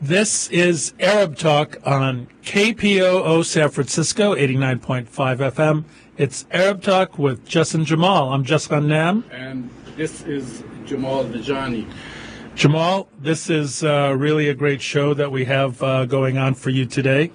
[0.00, 5.84] This is Arab Talk on KPOO San Francisco, 89.5 FM.
[6.16, 8.32] It's Arab Talk with Justin Jamal.
[8.32, 9.24] I'm Jess Ghannam.
[9.32, 11.84] And this is Jamal Dajani.
[12.54, 16.70] Jamal, this is uh, really a great show that we have uh, going on for
[16.70, 17.32] you today.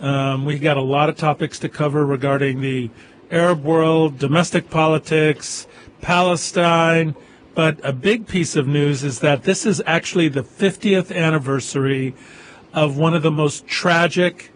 [0.00, 2.90] Um, we got a lot of topics to cover regarding the
[3.30, 5.68] Arab world, domestic politics,
[6.00, 7.14] Palestine,
[7.54, 12.14] but a big piece of news is that this is actually the 50th anniversary
[12.72, 14.52] of one of the most tragic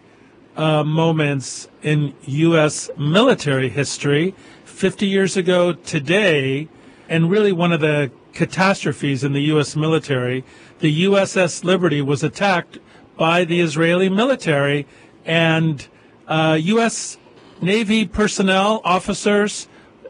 [0.55, 2.89] uh, moments in U.S.
[2.97, 4.33] military history.
[4.65, 6.67] 50 years ago today,
[7.07, 9.75] and really one of the catastrophes in the U.S.
[9.75, 10.43] military,
[10.79, 12.77] the USS Liberty was attacked
[13.17, 14.85] by the Israeli military,
[15.25, 15.87] and
[16.27, 17.17] uh, U.S.
[17.61, 19.67] Navy personnel, officers,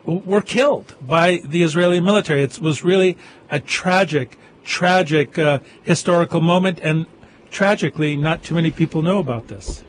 [0.08, 2.42] were killed by the Israeli military.
[2.42, 3.18] It was really
[3.52, 7.06] a tragic, tragic uh, historical moment, and
[7.52, 9.84] tragically, not too many people know about this.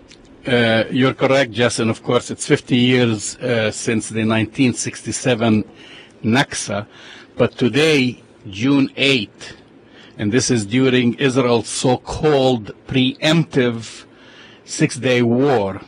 [0.46, 1.88] Uh, you're correct, Jason.
[1.88, 5.64] Of course, it's 50 years uh, since the 1967
[6.24, 6.86] Naksa,
[7.36, 9.54] but today, June 8th,
[10.16, 14.04] and this is during Israel's so-called preemptive
[14.64, 15.80] six-day war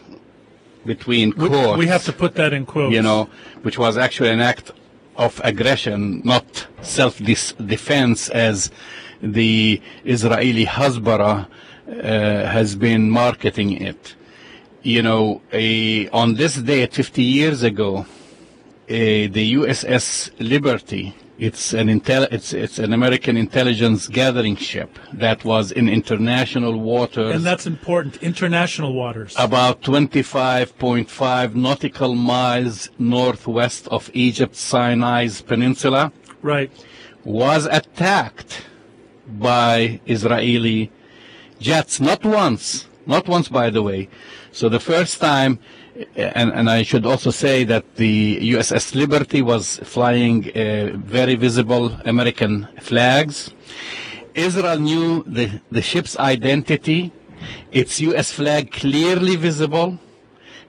[0.94, 1.78] between courts.
[1.84, 2.92] We have to put that in quotes.
[2.96, 3.20] You know,
[3.64, 4.66] which was actually an act
[5.24, 5.98] of aggression,
[6.32, 6.46] not
[6.98, 8.56] self-defense as
[9.38, 9.80] the
[10.14, 11.46] Israeli Hasbara uh,
[12.56, 14.02] has been marketing it.
[14.94, 17.90] You know, a, on this day, 50 years ago,
[18.90, 25.42] Uh, the USS Liberty it's an intel- it's it's an American intelligence gathering ship that
[25.42, 27.34] was in international waters.
[27.34, 29.34] And that's important, international waters.
[29.38, 36.12] About 25.5 nautical miles northwest of Egypt's Sinai's peninsula.
[36.42, 36.70] Right.
[37.24, 38.66] Was attacked
[39.26, 40.92] by Israeli
[41.58, 44.10] jets not once, not once by the way.
[44.52, 45.58] So the first time
[46.16, 51.92] and, and, I should also say that the USS Liberty was flying uh, very visible
[52.04, 53.52] American flags.
[54.34, 57.12] Israel knew the, the ship's identity,
[57.72, 58.32] its U.S.
[58.32, 59.98] flag clearly visible,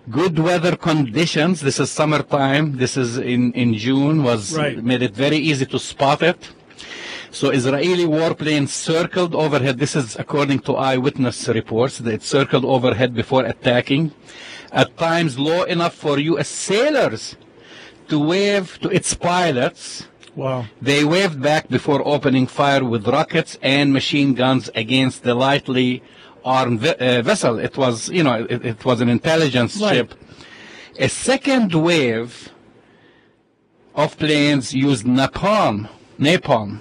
[0.09, 1.61] good weather conditions.
[1.61, 2.77] This is summertime.
[2.77, 4.83] This is in, in June was right.
[4.83, 6.49] made it very easy to spot it.
[7.29, 9.79] So Israeli warplanes circled overhead.
[9.79, 12.01] This is according to eyewitness reports.
[12.01, 14.11] It circled overhead before attacking
[14.71, 16.47] at times low enough for U.S.
[16.47, 17.35] sailors
[18.07, 20.07] to wave to its pilots.
[20.35, 20.65] Wow.
[20.81, 26.03] They waved back before opening fire with rockets and machine guns against the lightly
[26.43, 27.59] armed uh, vessel.
[27.59, 29.95] It was, you know, it, it was an intelligence right.
[29.95, 30.13] ship.
[30.97, 32.49] A second wave
[33.93, 35.89] of planes used napalm,
[36.19, 36.79] napalm,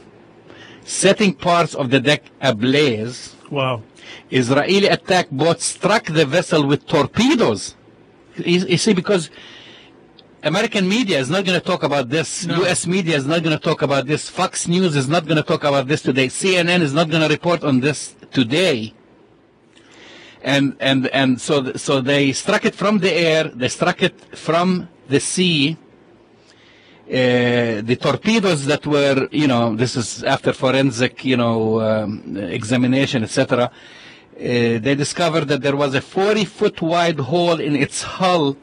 [0.84, 3.34] setting parts of the deck ablaze.
[3.50, 3.82] Wow.
[4.30, 7.74] Israeli attack boats struck the vessel with torpedoes
[8.36, 9.30] you, you see, because
[10.42, 12.46] American media is not going to talk about this.
[12.46, 12.56] No.
[12.62, 12.86] U.S.
[12.86, 14.28] media is not going to talk about this.
[14.28, 16.28] Fox News is not going to talk about this today.
[16.28, 18.94] CNN is not going to report on this today.
[20.42, 23.44] And and and so so they struck it from the air.
[23.44, 25.76] They struck it from the sea.
[27.06, 33.24] Uh, the torpedoes that were, you know, this is after forensic, you know, um, examination,
[33.24, 33.70] etc.
[34.40, 38.56] Uh, they discovered that there was a 40 foot wide hole in its hull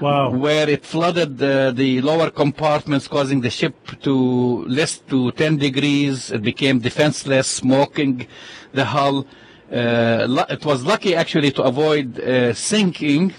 [0.00, 0.30] wow.
[0.30, 6.32] where it flooded the, the lower compartments, causing the ship to list to 10 degrees.
[6.32, 8.26] It became defenseless, smoking
[8.72, 9.26] the hull.
[9.72, 13.32] Uh, it was lucky actually to avoid uh, sinking.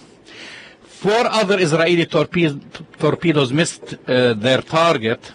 [0.83, 2.61] Four other Israeli torpe-
[2.97, 5.33] torpedoes missed uh, their target.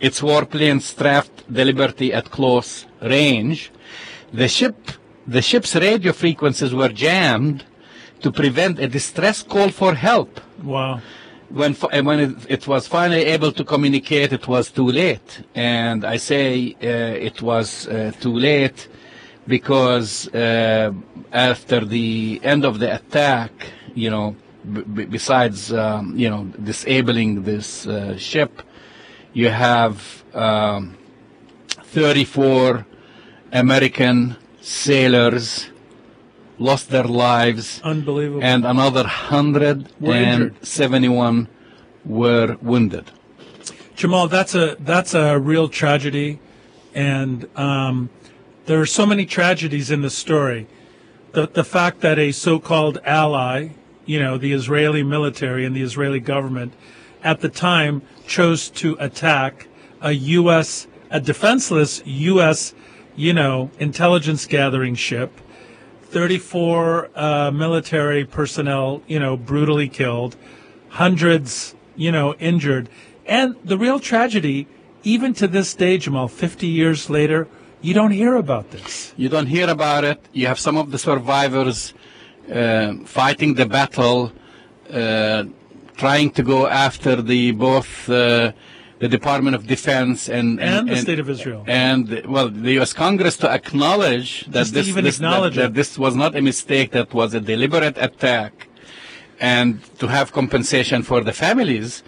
[0.00, 3.70] Its warplanes strafed the Liberty at close range.
[4.32, 4.76] The ship
[5.26, 7.64] the ship's radio frequencies were jammed
[8.20, 10.40] to prevent a distress call for help.
[10.62, 11.00] Wow.
[11.48, 15.42] When, when it, it, was finally able to communicate, it was too late.
[15.54, 16.86] And I say uh,
[17.28, 18.88] it was uh, too late
[19.46, 20.92] because uh,
[21.32, 23.52] after the end of the attack,
[23.94, 24.34] you know,
[24.72, 28.62] b- besides, um, you know, disabling this uh, ship,
[29.32, 30.96] you have um,
[31.68, 32.84] 34
[33.52, 34.36] American
[34.66, 35.70] sailors
[36.58, 37.80] lost their lives.
[37.84, 38.42] Unbelievable.
[38.42, 41.48] And another 171
[42.04, 43.12] were wounded.
[43.94, 46.40] Jamal, that's a that's a real tragedy,
[46.94, 48.10] and um,
[48.66, 50.66] there are so many tragedies in the story.
[51.32, 53.68] The the fact that a so-called ally,
[54.04, 56.74] you know, the Israeli military and the Israeli government,
[57.22, 59.68] at the time chose to attack
[60.02, 60.86] a U.S.
[61.10, 62.74] a defenseless U.S
[63.16, 65.40] you know, intelligence gathering ship
[66.02, 70.36] 34 uh, military personnel, you know, brutally killed,
[70.90, 72.88] hundreds, you know, injured.
[73.26, 74.68] And the real tragedy,
[75.02, 77.48] even to this day, Jamal, 50 years later,
[77.82, 79.12] you don't hear about this.
[79.16, 80.20] You don't hear about it.
[80.32, 81.92] You have some of the survivors
[82.52, 84.32] uh, fighting the battle,
[84.90, 85.44] uh,
[85.96, 88.52] trying to go after the both uh,
[88.98, 91.64] the Department of Defense and And the State of Israel.
[91.66, 92.92] and well, the U.S.
[92.92, 96.40] Congress to acknowledge that Just this even this, acknowledge that, that this was not a
[96.40, 98.68] mistake, that was a deliberate attack,
[99.38, 102.02] and to have compensation for the families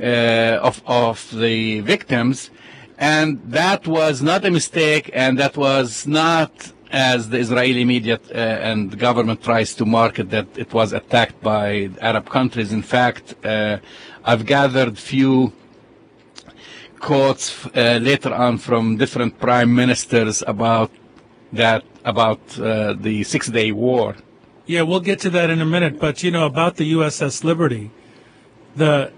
[0.00, 2.50] uh, of of the victims,
[2.98, 8.36] and that was not a mistake, and that was not as the Israeli media uh,
[8.70, 12.70] and government tries to market that it was attacked by Arab countries.
[12.72, 13.78] In fact, uh,
[14.24, 15.52] I've gathered few
[17.02, 20.90] quotes uh, later on from different prime ministers about
[21.52, 24.16] that about uh, the Six Day War.
[24.66, 25.98] Yeah, we'll get to that in a minute.
[25.98, 27.90] But you know about the USS Liberty,
[28.74, 29.12] the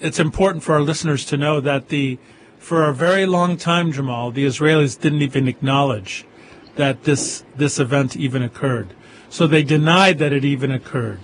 [0.00, 2.18] it's important for our listeners to know that the
[2.58, 6.26] for a very long time, Jamal, the Israelis didn't even acknowledge
[6.76, 8.88] that this this event even occurred.
[9.28, 11.20] So they denied that it even occurred.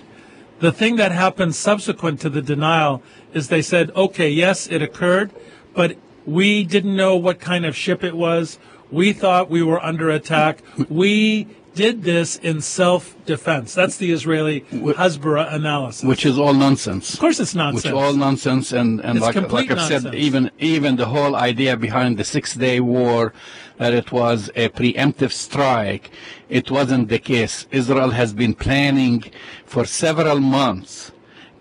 [0.61, 3.03] The thing that happened subsequent to the denial
[3.35, 5.31] is they said, okay, yes, it occurred,
[5.77, 5.97] but
[6.27, 8.59] we didn't know what kind of ship it was.
[8.91, 10.63] We thought we were under attack.
[10.89, 13.75] We did this in self-defense.
[13.75, 16.03] That's the Israeli Hasbara analysis.
[16.03, 17.15] which is all nonsense.
[17.15, 17.85] of course, it's nonsense.
[17.85, 21.77] Which all nonsense, and, and It's like, like I've said, even even the whole idea
[21.77, 23.33] behind the Six Day War,
[23.77, 26.11] that it was a preemptive strike,
[26.49, 27.67] it wasn't the case.
[27.71, 29.25] Israel has been planning
[29.67, 31.13] for several months,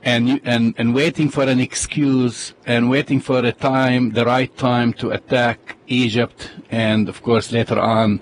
[0.06, 4.94] and and and waiting for an excuse and waiting for a time, the right time
[4.94, 8.22] to attack Egypt, and of course later on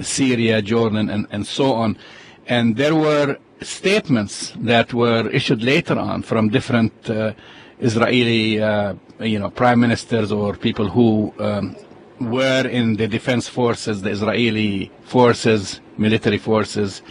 [0.00, 1.98] Syria, Jordan, and, and so on.
[2.46, 7.32] And there were statements that were issued later on from different uh,
[7.78, 11.76] Israeli, uh, you know, prime ministers or people who um,
[12.20, 17.02] were in the defense forces, the Israeli forces, military forces,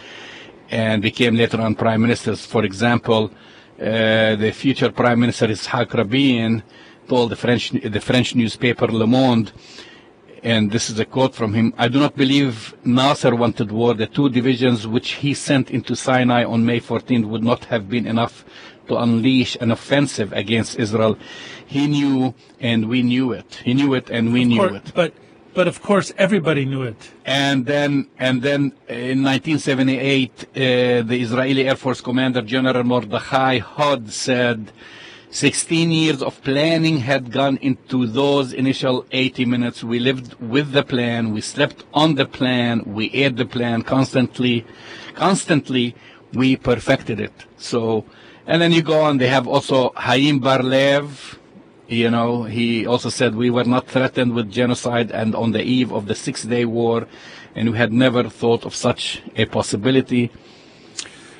[0.70, 2.44] and became later on prime ministers.
[2.46, 3.30] For example,
[3.80, 6.62] Uh, the future prime minister Ishaq Rabin
[7.08, 9.52] told the French the French newspaper Le Monde
[10.42, 13.94] and this is a quote from him I do not believe Nasser wanted war.
[13.94, 18.06] The two divisions which he sent into Sinai on May 14 would not have been
[18.06, 18.44] enough
[18.88, 21.16] to unleash an offensive against Israel.
[21.64, 23.60] He knew, and we knew it.
[23.64, 24.92] He knew it, and we knew Cour- it.
[24.94, 25.14] But
[25.54, 27.12] but of course, everybody knew it.
[27.24, 30.44] And then, and then in 1978, uh,
[31.02, 34.72] the Israeli Air Force Commander General Mordechai Hod said,
[35.30, 39.82] 16 years of planning had gone into those initial 80 minutes.
[39.82, 41.32] We lived with the plan.
[41.32, 42.82] We slept on the plan.
[42.84, 44.66] We ate the plan constantly.
[45.14, 45.94] Constantly,
[46.34, 47.32] we perfected it.
[47.56, 48.04] So,
[48.46, 49.16] and then you go on.
[49.16, 51.38] They have also Haim Barlev.
[51.88, 55.92] You know, he also said we were not threatened with genocide and on the eve
[55.92, 57.06] of the Six Day War,
[57.54, 60.30] and we had never thought of such a possibility.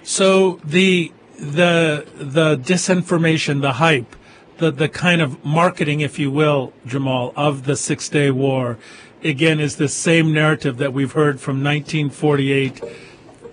[0.02, 4.16] So the the the disinformation, the hype,
[4.58, 8.78] the the kind of marketing, if you will, Jamal, of the Six Day War,
[9.24, 12.76] again, is the same narrative that we've heard from 1948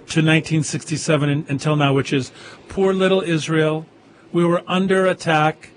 [0.09, 2.31] to 1967 and, until now, which is
[2.67, 3.85] poor little Israel.
[4.33, 5.69] We were under attack.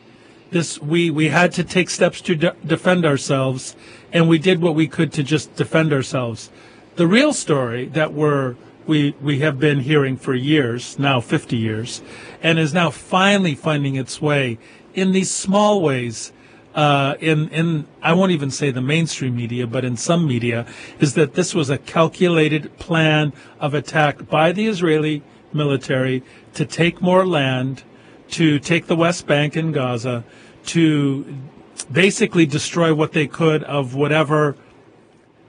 [0.53, 3.75] This we we had to take steps to de- defend ourselves,
[4.13, 6.51] and we did what we could to just defend ourselves.
[6.97, 8.57] The real story that we're
[8.87, 12.03] we we have been hearing for years now, 50 years,
[12.43, 14.59] and is now finally finding its way
[14.93, 16.33] in these small ways.
[16.75, 20.67] Uh, in in I won't even say the mainstream media, but in some media,
[21.01, 25.23] is that this was a calculated plan of attack by the Israeli
[25.55, 27.85] military to take more land,
[28.33, 30.25] to take the West Bank and Gaza,
[30.67, 31.39] to
[31.91, 34.57] basically destroy what they could of whatever,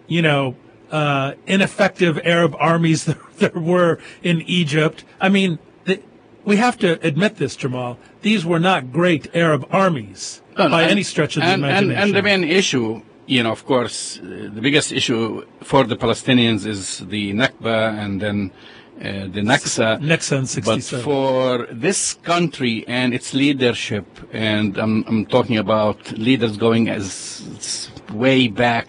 [0.08, 0.56] you know,
[0.92, 5.04] uh, ineffective Arab armies there, there were in Egypt.
[5.20, 6.02] I mean, the,
[6.46, 7.98] we have to admit this, Jamal.
[8.22, 11.92] These were not great Arab armies by And- any stretch of the and, imagination.
[11.92, 15.96] And, and the main issue, you know, of course, uh, the biggest issue for the
[15.96, 18.52] Palestinians is the Nakba and then
[19.00, 19.42] uh, the.
[19.42, 26.58] Naksa in But for this country and its leadership, and I'm, I'm talking about leaders
[26.58, 28.88] going as way back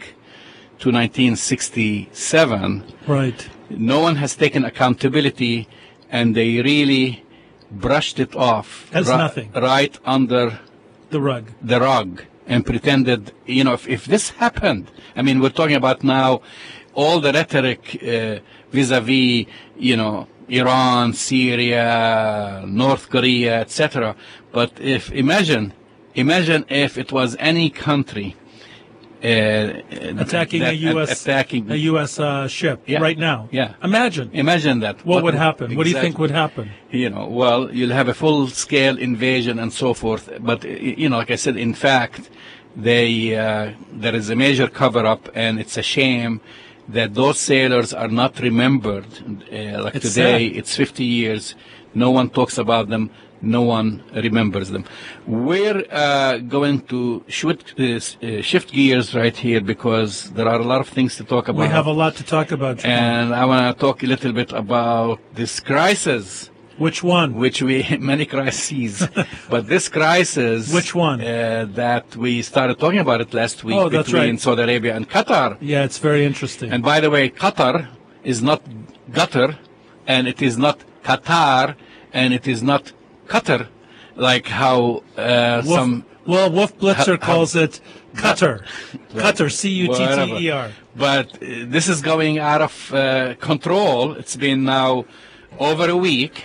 [0.81, 3.49] to 1967, right.
[3.71, 5.69] no one has taken accountability,
[6.11, 7.25] and they really
[7.71, 9.51] brushed it off As ri- nothing.
[9.53, 10.61] right under
[11.11, 11.51] The rug.
[11.63, 16.05] the rug and pretended, you know, if, if this happened, I mean, we're talking about
[16.05, 16.43] now
[16.95, 18.39] all the rhetoric uh,
[18.71, 19.47] vis-a-vis,
[19.79, 24.15] you know, Iran, Syria, North Korea, etc.
[24.53, 25.73] But if imagine,
[26.15, 28.37] imagine if it was any country
[29.23, 29.27] uh,
[30.25, 31.23] attacking that- a U.S.
[31.23, 32.21] attacking a U.S.
[32.21, 33.01] Uh, ship Yeah.
[33.01, 33.49] right now.
[33.51, 33.75] Yeah.
[33.83, 35.05] Imagine Imagine that.
[35.07, 35.75] what would happen.
[35.77, 36.71] What do you think would happen?
[36.91, 40.29] you know, well, you'll have a full-scale invasion and so forth.
[40.41, 42.29] But you know, like I said, in fact,
[42.77, 46.41] they uh, there is a major cover-up, and it's a shame
[46.89, 49.07] that those sailors are not remembered.
[49.53, 50.57] Uh, like It's today, sad.
[50.59, 51.55] it's 50 years.
[51.95, 53.11] No one talks about them.
[53.41, 54.85] No one remembers them.
[55.27, 60.65] We're uh, going to shoot, uh, uh, shift gears right here because there are a
[60.65, 61.61] lot of things to talk about.
[61.61, 62.85] We have a lot to talk about.
[62.85, 67.35] And I want to talk a little bit about this crisis Which one?
[67.35, 69.07] which we many crises,
[69.49, 71.21] but this crisis, Which one?
[71.21, 74.41] uh, that we started talking about it last week Oh, between right.
[74.41, 75.57] Saudi Arabia and Qatar.
[75.61, 76.73] yeah, it's very interesting.
[76.73, 77.89] And by the way, Qatar
[78.25, 78.61] is not
[79.13, 79.57] gutter,
[80.07, 81.77] and it is not Qatar,
[82.13, 82.93] and it is not
[83.29, 83.69] Qatar,
[84.17, 87.81] like how uh, Wolf, some well, Wolf Blitzer Ha- ha- calls it
[88.15, 88.65] Qatar.
[89.15, 90.27] Qatar, C-U-T-T-E-R.
[90.63, 90.73] whatever.
[90.97, 94.13] But uh, this is going out of uh, control.
[94.15, 95.05] It's been now
[95.59, 96.45] over a week,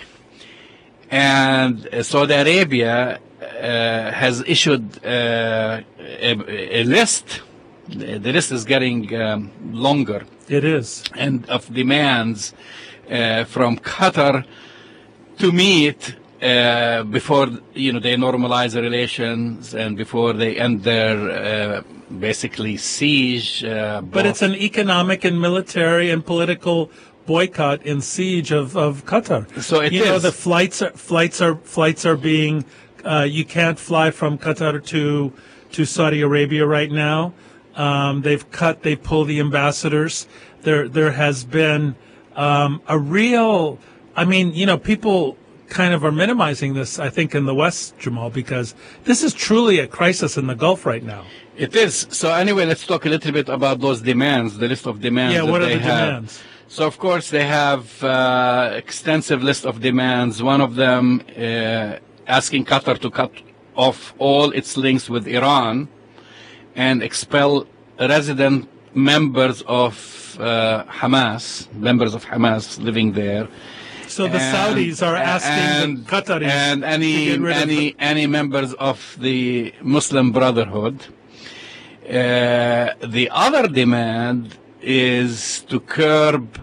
[1.10, 5.80] and Saudi Arabia uh, has issued uh,
[6.28, 7.42] a, a list.
[7.88, 11.02] The the list is getting um, longer It is.
[11.16, 12.54] and of demands
[13.10, 14.44] uh, from Qatar
[15.38, 21.16] to meet uh, before you know they normalize the relations and before they end their
[21.18, 21.82] uh,
[22.20, 23.64] basically siege.
[23.64, 26.90] Uh, But it's an economic and military and political
[27.26, 29.62] boycott and siege of, of Qatar.
[29.62, 32.64] So it you know the flights are flights are flights are being
[33.04, 35.32] uh, you can't fly from Qatar to
[35.72, 37.32] to Saudi Arabia right now.
[37.76, 40.26] Um, they've cut they pull the ambassadors.
[40.62, 41.94] There there has been
[42.36, 43.78] um, a real
[44.16, 45.36] I mean you know people
[45.68, 48.74] kind of are minimizing this I think in the West Jamal because
[49.04, 51.24] this is truly a crisis in the Gulf right now.
[51.56, 52.06] It is.
[52.10, 55.34] So anyway, let's talk a little bit about those demands, the list of demands.
[55.34, 56.08] Yeah, what are the have.
[56.08, 56.42] demands?
[56.72, 60.40] So of course they have uh, extensive list of demands.
[60.40, 61.96] One of them uh,
[62.28, 63.32] asking Qatar to cut
[63.74, 65.88] off all its links with Iran
[66.76, 67.66] and expel
[67.98, 73.48] resident members of uh, Hamas, members of Hamas living there.
[74.06, 77.88] So the And- Saudis are asking and, the Qataris and to any get rid any
[77.88, 81.04] of any members of the Muslim Brotherhood.
[82.08, 86.58] Uh, the other demand is to curb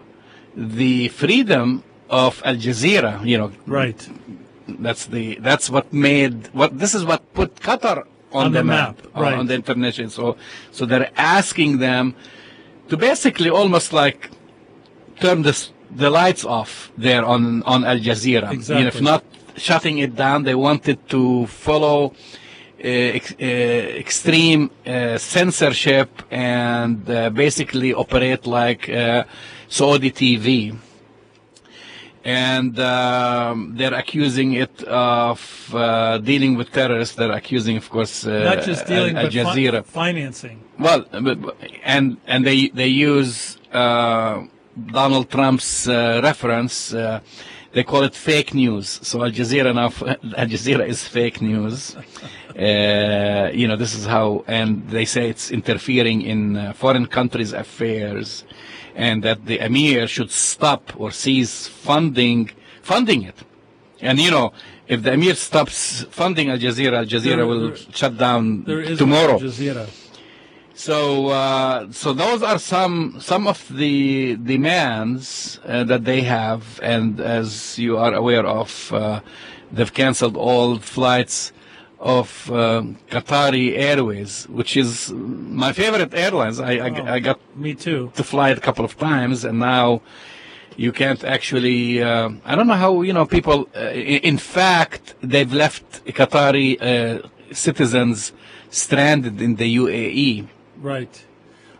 [0.55, 3.25] the freedom of Al Jazeera.
[3.25, 4.09] You know, right.
[4.67, 8.63] that's the that's what made what this is what put Qatar on, On the, the
[8.63, 9.33] map, map, on- right.
[9.33, 10.09] on the international.
[10.09, 10.37] So
[10.71, 12.15] so they're asking them
[12.89, 14.29] to basically almost like
[15.19, 18.51] turn this, the lights off there on on Al Jazeera.
[18.51, 18.87] Exactly.
[18.87, 19.23] if not
[19.55, 22.13] shutting it down, they wanted to follow.
[22.87, 29.25] Uh, ex- uh, extreme uh, censorship and uh, basically operate like uh,
[29.67, 30.77] Saudi TV
[32.23, 35.39] and um, they're accusing it of
[35.75, 37.15] uh, dealing with terrorists.
[37.15, 40.57] They're accusing, of course, uh, Not just dealing, Al, but fi- financing.
[40.79, 41.05] well,
[41.83, 44.43] and and they they use uh,
[44.99, 46.93] Donald Trump's uh, reference.
[47.73, 48.99] They call it fake news.
[49.03, 49.85] So Al Jazeera now,
[50.37, 51.95] Al Jazeera is fake news.
[52.57, 57.53] Uh, you know, this is how, and they say it's interfering in uh, foreign countries'
[57.53, 58.45] affairs,
[58.95, 62.49] and that the emir should stop or cease funding
[62.81, 63.35] funding it.
[64.01, 64.53] And you know,
[64.87, 68.81] if the emir stops funding Al Jazeera, Al Jazeera There- will there- shut down There
[68.81, 69.33] is tomorrow.
[69.33, 69.85] Al Jazeera.
[70.77, 77.19] So, uh, so those are some some of the demands uh, that they have, and
[77.19, 79.21] as you are aware of, uh,
[79.71, 81.51] they've canceled all flights
[81.99, 86.59] of uh, Qatari Airways, which is my favorite airlines.
[86.59, 88.11] I, I, I got Me too.
[88.13, 90.01] to fly it a couple of times, and now
[90.75, 92.03] you can't actually.
[92.03, 93.67] Uh, I don't know how you know people.
[93.75, 93.89] Uh,
[94.29, 98.31] in fact, they've left Qatari uh, citizens
[98.69, 101.25] stranded in the UAE Right.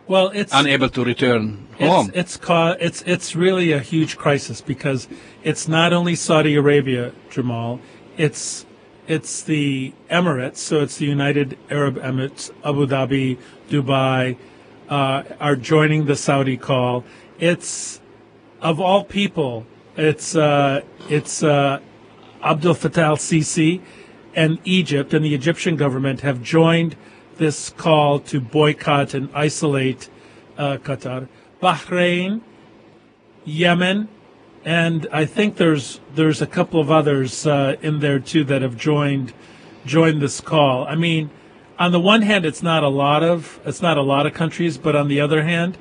[0.06, 2.08] Well, it's unable to return home.
[2.08, 5.06] It's it's, ca- it's it's really a huge crisis because
[5.44, 7.80] it's not only Saudi Arabia, Jamal.
[8.16, 8.64] It's
[9.06, 13.38] it's the Emirates, so it's the United Arab Emirates, Abu Dhabi,
[13.68, 14.38] Dubai,
[14.88, 17.04] uh, are joining the Saudi call.
[17.38, 18.00] It's
[18.62, 21.80] of all people, it's uh, it's uh,
[22.42, 23.82] Abdel Fattah al-Sisi
[24.34, 26.96] and Egypt and the Egyptian government have joined
[27.38, 30.10] this call to boycott and isolate
[30.56, 31.28] uh, Qatar.
[31.62, 32.42] Bahrain,
[33.44, 34.08] Yemen,
[34.64, 38.76] and I think there's there's a couple of others uh, in there too that have
[38.76, 39.32] joined
[39.86, 40.86] joined this call.
[40.86, 41.30] I mean,
[41.78, 44.76] on the one hand, it's not a lot of it's not a lot of countries,
[44.76, 45.78] but on the other hand,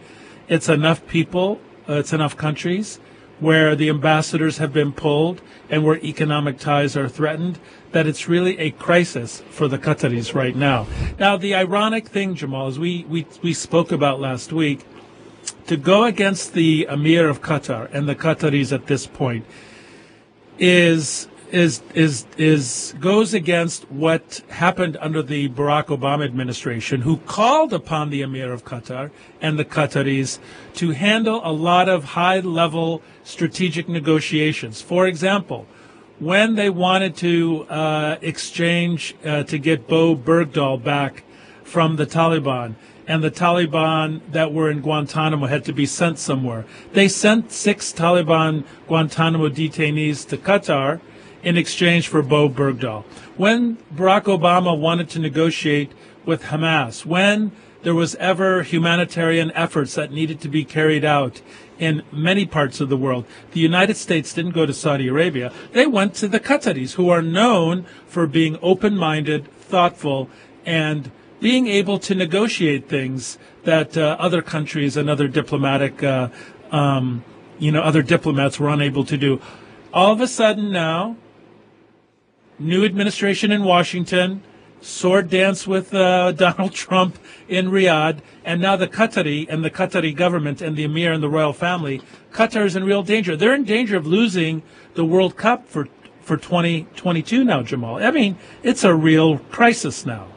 [0.47, 1.59] it's enough people,
[1.89, 2.99] uh, it's enough countries
[3.39, 7.59] where the ambassadors have been pulled and where economic ties are threatened
[7.91, 10.87] that it's really a crisis for the Qataris right now.
[11.19, 14.85] Now, the ironic thing, Jamal, is we, we, we spoke about last week,
[15.67, 19.45] to go against the Emir of Qatar and the Qataris at this point
[20.59, 27.73] is is is is goes against what happened under the Barack Obama administration, who called
[27.73, 29.11] upon the Emir of Qatar
[29.41, 30.39] and the Qataris
[30.75, 34.81] to handle a lot of high-level strategic negotiations.
[34.81, 35.67] For example,
[36.19, 41.23] when they wanted to uh, exchange uh, to get Bo Bergdahl back
[41.63, 42.75] from the Taliban,
[43.07, 46.65] and the Taliban that were in Guantanamo had to be sent somewhere.
[46.91, 50.99] They sent six Taliban Guantanamo detainees to Qatar
[51.43, 53.03] in exchange for Bo Bergdahl.
[53.35, 55.91] When Barack Obama wanted to negotiate
[56.25, 57.51] with Hamas, when
[57.83, 61.41] there was ever humanitarian efforts that needed to be carried out
[61.79, 63.25] in many parts of the world.
[63.51, 65.53] The United States didn't go to Saudi Arabia.
[65.73, 70.29] They went to the Qataris, who are known for being open-minded, thoughtful,
[70.65, 76.29] and being able to negotiate things that uh, other countries and other diplomatic, uh,
[76.71, 77.23] um,
[77.59, 79.39] you know, other diplomats were unable to do.
[79.93, 81.15] All of a sudden now,
[82.59, 84.43] new administration in Washington,
[84.81, 90.15] sword dance with uh, Donald Trump in Riyadh, and now the Qatari and the Qatari
[90.15, 92.01] government and the Emir and the royal family.
[92.31, 93.35] Qatar is in real danger.
[93.35, 94.63] They're in danger of losing
[94.95, 95.87] the World Cup for
[96.21, 98.03] for 2022 now, Jamal.
[98.03, 100.27] I mean, it's a real crisis now.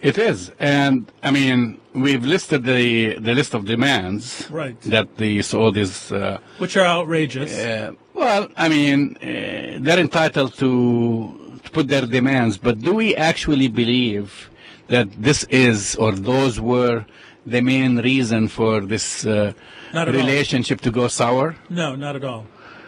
[0.00, 4.80] It is, and I mean, we've listed the the list of demands Right.
[4.94, 5.92] that the Saudis.
[6.12, 7.50] Uh, Which are outrageous.
[7.58, 13.14] uh, well, I mean, uh, they're entitled to, to put their demands, but do we
[13.16, 14.50] actually believe
[14.88, 17.04] that this is or those were
[17.46, 19.52] the main reason for this uh,
[19.94, 20.14] Not all.
[20.14, 21.56] relationship to go sour?
[21.70, 22.44] No, not at all.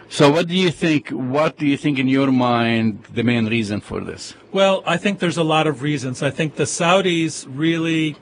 [0.09, 1.11] So, what do you think?
[1.11, 4.35] What do you think in your mind the main reason for this?
[4.51, 6.21] Well, I think there's a lot of reasons.
[6.21, 8.17] I think the Saudis really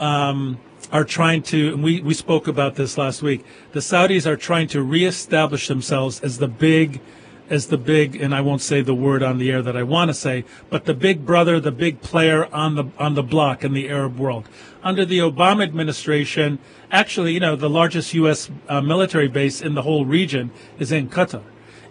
[0.00, 0.58] um,
[0.90, 3.44] are trying to, and we, we spoke about this last week.
[3.72, 7.00] The Saudis are trying to reestablish themselves as the big,
[7.48, 10.08] as the big, and I won't say the word on the air that I want
[10.08, 13.72] to say, but the big brother, the big player on the on the block in
[13.72, 14.48] the Arab world.
[14.82, 16.58] Under the Obama administration,
[16.90, 18.50] actually, you know, the largest U.S.
[18.68, 21.42] Uh, military base in the whole region is in Qatar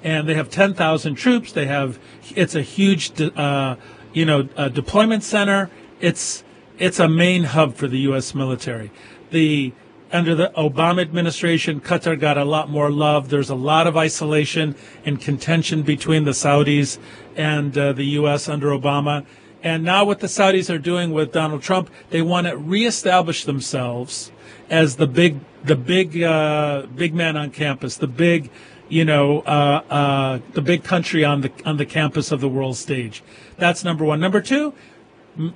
[0.03, 1.51] and they have 10,000 troops.
[1.51, 1.99] They have,
[2.35, 3.75] it's a huge, uh,
[4.13, 5.69] you know, uh, deployment center.
[5.99, 6.43] It's,
[6.79, 8.33] it's a main hub for the U.S.
[8.33, 8.89] military.
[9.31, 9.73] The,
[10.11, 13.29] under the Obama administration, Qatar got a lot more love.
[13.29, 16.97] There's a lot of isolation and contention between the Saudis
[17.35, 18.47] and uh, the U.S.
[18.47, 19.25] under Obama.
[19.61, 24.31] And now what the Saudis are doing with Donald Trump, they want to reestablish themselves
[24.69, 28.49] as the big, the big, uh, big man on campus, the big,
[28.87, 32.77] you know, uh, uh, the big country on the on the campus of the world
[32.77, 33.21] stage.
[33.57, 34.19] That's number one.
[34.19, 34.73] Number two,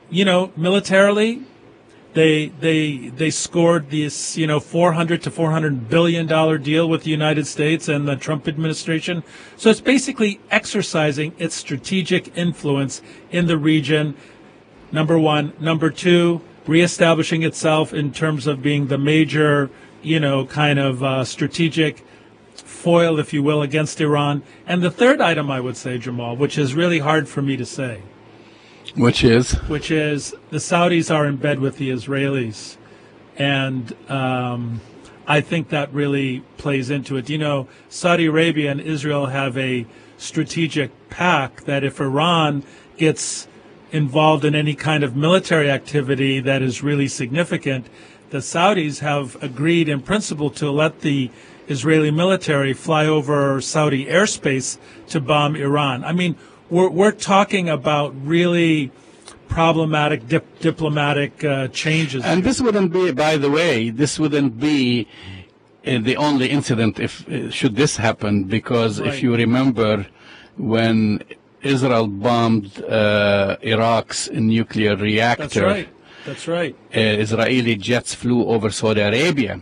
[0.09, 1.43] you know, militarily,
[2.13, 7.09] they they they scored this you know 400 to 400 billion dollar deal with the
[7.09, 9.23] United States and the Trump administration.
[9.57, 14.15] So it's basically exercising its strategic influence in the region.
[14.91, 19.71] Number one, number two, reestablishing itself in terms of being the major,
[20.03, 22.05] you know, kind of uh, strategic
[22.53, 24.43] foil, if you will, against Iran.
[24.67, 27.65] And the third item I would say, Jamal, which is really hard for me to
[27.65, 28.01] say,
[28.95, 32.77] Which is which is the Saudis are in bed with the Israelis.
[33.37, 34.81] And um,
[35.25, 37.29] I think that really plays into it.
[37.29, 42.63] You know, Saudi Arabia and Israel have a strategic pact that if Iran
[42.97, 43.47] gets
[43.91, 47.87] involved in any kind of military activity that is really significant,
[48.29, 51.31] the Saudis have agreed in principle to let the
[51.67, 54.77] Israeli military fly over Saudi airspace
[55.07, 56.03] to bomb Iran.
[56.03, 56.35] I mean,
[56.73, 58.91] we're, we're talking about really
[59.47, 62.19] problematic dip, diplomatic uh, changes.
[62.25, 64.79] And this wouldn't be, by the way, this wouldn't be
[65.85, 69.09] uh, the only incident if uh, should this happen, because Right.
[69.09, 69.91] if you remember
[70.75, 70.97] when
[71.61, 75.89] Israel bombed uh, Iraq's nuclear reactor, That's right.
[76.27, 76.73] That's right.
[76.95, 79.53] uh, Israeli jets flew over Saudi Arabia.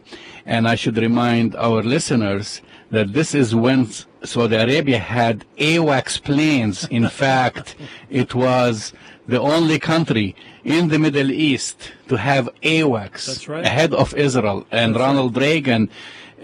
[0.53, 2.61] And I should remind our listeners
[2.91, 3.87] that this is when
[4.23, 6.87] Saudi Arabia had AWACS planes.
[6.89, 7.75] In fact,
[8.09, 8.93] it was
[9.27, 13.65] the only country in the Middle East to have AWACS That's right.
[13.65, 14.65] ahead of Israel.
[14.71, 16.43] And Ronald Reagan, uh,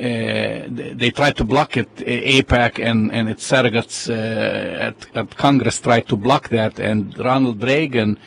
[1.02, 1.90] they tried to block it.
[2.00, 6.80] uh, AIPAC and, and its surrogates uh, at, at Congress tried to block that.
[6.80, 8.18] And Ronald Reagan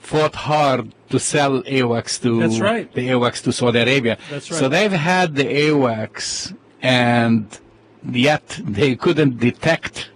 [0.00, 2.92] fought hard to sell AWACS to That's right.
[2.92, 4.18] the AWACS to Saudi Arabia.
[4.30, 7.46] That's So they've had the AWACS, and
[8.10, 10.10] yet they couldn't detect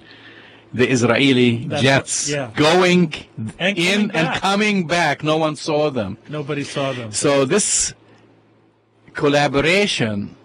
[0.74, 2.50] the Israeli That's jets right, yeah.
[2.54, 3.14] going
[3.58, 5.22] And in and coming back.
[5.22, 6.18] No one saw them.
[6.28, 7.12] Nobody saw them.
[7.12, 7.94] So this
[9.14, 10.36] collaboration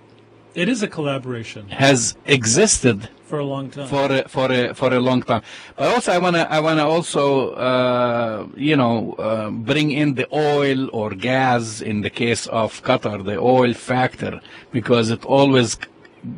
[0.54, 3.88] It is a collaboration has existed for a long time.
[3.88, 5.42] for a, for a, for a long time.
[5.78, 10.90] But also, I wanna I wanna also uh, you know uh, bring in the oil
[10.92, 14.42] or gas in the case of Qatar, the oil factor,
[14.74, 15.78] because it always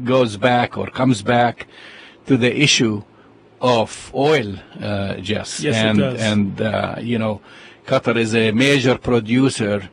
[0.03, 1.67] goes back or comes back
[2.25, 3.03] to the issue
[3.61, 5.61] of oil, uh, Jess.
[5.61, 6.21] Yes, it and does.
[6.21, 7.41] and uh, you know,
[7.85, 9.89] Qatar is a major producer,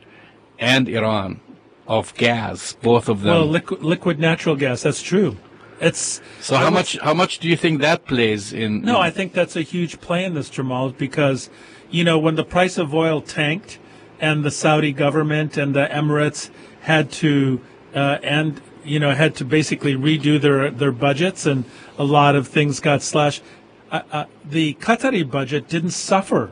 [0.59, 1.39] and Iran
[1.87, 3.33] of gas, both of them.
[3.33, 4.83] well, liquid, liquid natural gas.
[4.83, 5.37] That's true.
[5.79, 8.81] It's so how was- much how much do you think that plays in?
[8.81, 11.49] No, in- I think that's a huge play in this, Jamal, because,
[11.89, 13.79] you know, when the price of oil tanked
[14.19, 16.49] and the Saudi government and the Emirates
[16.81, 17.59] had to,
[17.95, 21.65] uh, and, you know, had to basically redo their, their budgets and
[21.97, 23.43] a lot of things got slashed,
[23.91, 26.51] uh, uh, the Qatari budget didn't suffer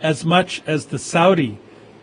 [0.00, 1.58] as much as the Saudi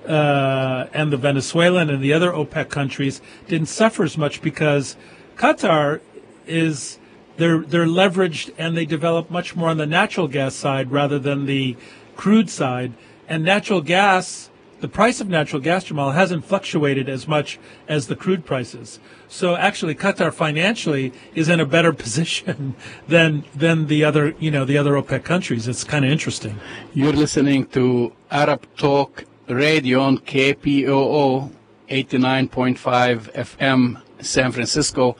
[0.08, 4.96] uh, and the Venezuelan and the other OPEC countries didn't suffer as much because
[5.36, 6.02] Qatar
[6.48, 6.98] is
[7.38, 11.46] they're they're leveraged and they develop much more on the natural gas side rather than
[11.46, 11.78] the
[12.16, 12.94] crude side.
[13.28, 14.51] And natural gas,
[14.82, 19.00] the price of natural gas, Jamal, hasn't fluctuated as much as the crude prices.
[19.28, 22.76] So actually, Qatar financially is in a better position
[23.08, 25.68] than than the other you know the other OPEC countries.
[25.68, 26.60] It's kind of interesting.
[26.94, 31.52] You're listening to Arab Talk Radio on KPOO
[31.90, 35.16] 89.5 FM San Francisco.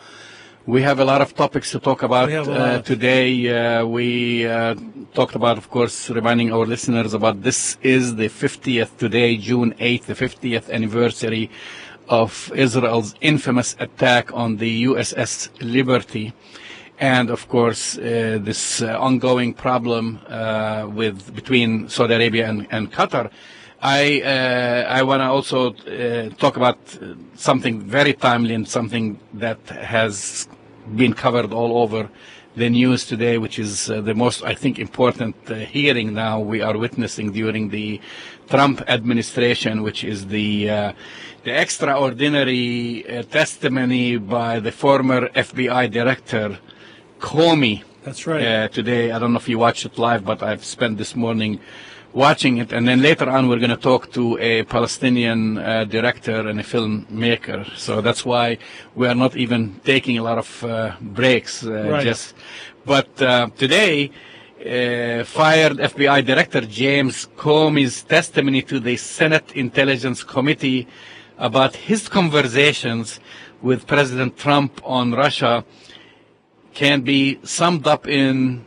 [0.68, 3.30] We have a lot of topics to talk about We have a uh, today.
[3.50, 4.76] Uh, we uh,
[5.16, 10.04] talked about, of course, reminding our listeners about this is the 50th today, June 8th,
[10.04, 11.50] the 50th anniversary
[12.10, 16.32] of Israel's infamous attack on the USS Liberty
[17.00, 22.94] and of course uh, this uh, ongoing problem uh, with between Saudi Arabia and, and
[22.94, 23.32] Qatar.
[23.82, 26.78] I uh, I want to also uh, talk about
[27.36, 30.48] something very timely and something that has
[30.96, 32.10] been covered all over
[32.56, 36.62] the news today, which is uh, the most I think important uh, hearing now we
[36.62, 38.02] are witnessing during the
[38.50, 40.94] Trump administration, which is the uh,
[41.44, 46.60] the extraordinary uh, testimony by the former FBI director
[47.20, 48.44] Comey That's right.
[48.46, 49.12] uh, today.
[49.12, 51.60] I don't know if you watched it live, but I've spent this morning
[52.14, 52.72] watching it.
[52.72, 56.64] And then later on, we're going to talk to a Palestinian uh, director and a
[56.64, 57.66] filmmaker.
[57.78, 58.58] So that's why
[58.96, 61.66] we are not even taking a lot of uh, breaks.
[61.66, 62.04] Uh, Right.
[62.04, 62.36] Just,
[62.86, 64.12] but uh, today,
[64.60, 70.88] uh, fired FBI Director James Comey's testimony to the Senate Intelligence Committee
[71.38, 73.20] about his conversations
[73.62, 75.66] with President Trump on Russia
[76.74, 78.64] can be summed up in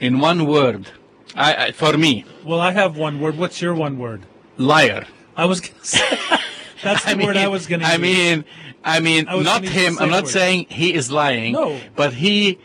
[0.00, 0.88] in one word.
[1.34, 3.36] I, I, for me, Well, I have one word.
[3.38, 4.22] What's your one word?
[4.58, 5.06] liar.
[5.36, 6.18] I was going to say
[6.82, 7.86] that's the word I was going to.
[7.86, 8.44] I mean,
[8.84, 9.98] I mean, I not gonna use the him.
[9.98, 10.32] I'm not word.
[10.32, 11.52] saying he is lying.
[11.54, 11.80] No.
[11.96, 12.58] but he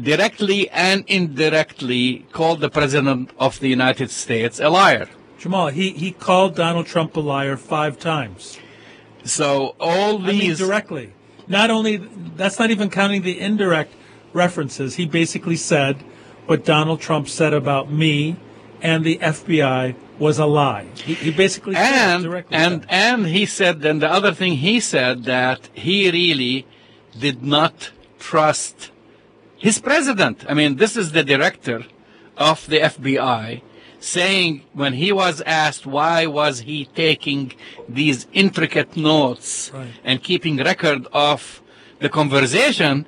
[0.00, 5.08] directly and indirectly called the president of the United States a liar.
[5.38, 8.58] Jamal, he he called Donald Trump a liar five times.
[9.24, 10.28] So all these.
[10.28, 11.12] I mean, these directly.
[11.46, 11.96] Not only
[12.36, 13.92] that's not even counting the indirect
[14.32, 14.96] references.
[14.96, 16.02] He basically said
[16.48, 18.36] what Donald Trump said about me
[18.80, 20.86] and the FBI was a lie.
[20.94, 25.68] He, he basically and and and he said then the other thing he said that
[25.74, 26.66] he really
[27.18, 28.90] did not trust
[29.56, 30.44] his president.
[30.48, 31.84] I mean, this is the director
[32.36, 33.60] of the FBI
[34.00, 37.52] saying when he was asked why was he taking
[37.88, 39.88] these intricate notes Right.
[40.04, 41.60] and keeping record of
[41.98, 43.06] the conversation,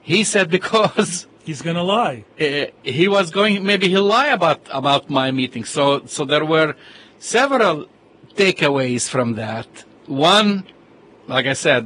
[0.00, 2.24] he said because he's going to lie.
[2.40, 6.70] uh, he was going maybe he'll lie about about my meeting so so there were
[7.18, 7.76] several
[8.42, 9.68] takeaways from that
[10.06, 10.48] one
[11.34, 11.82] like i said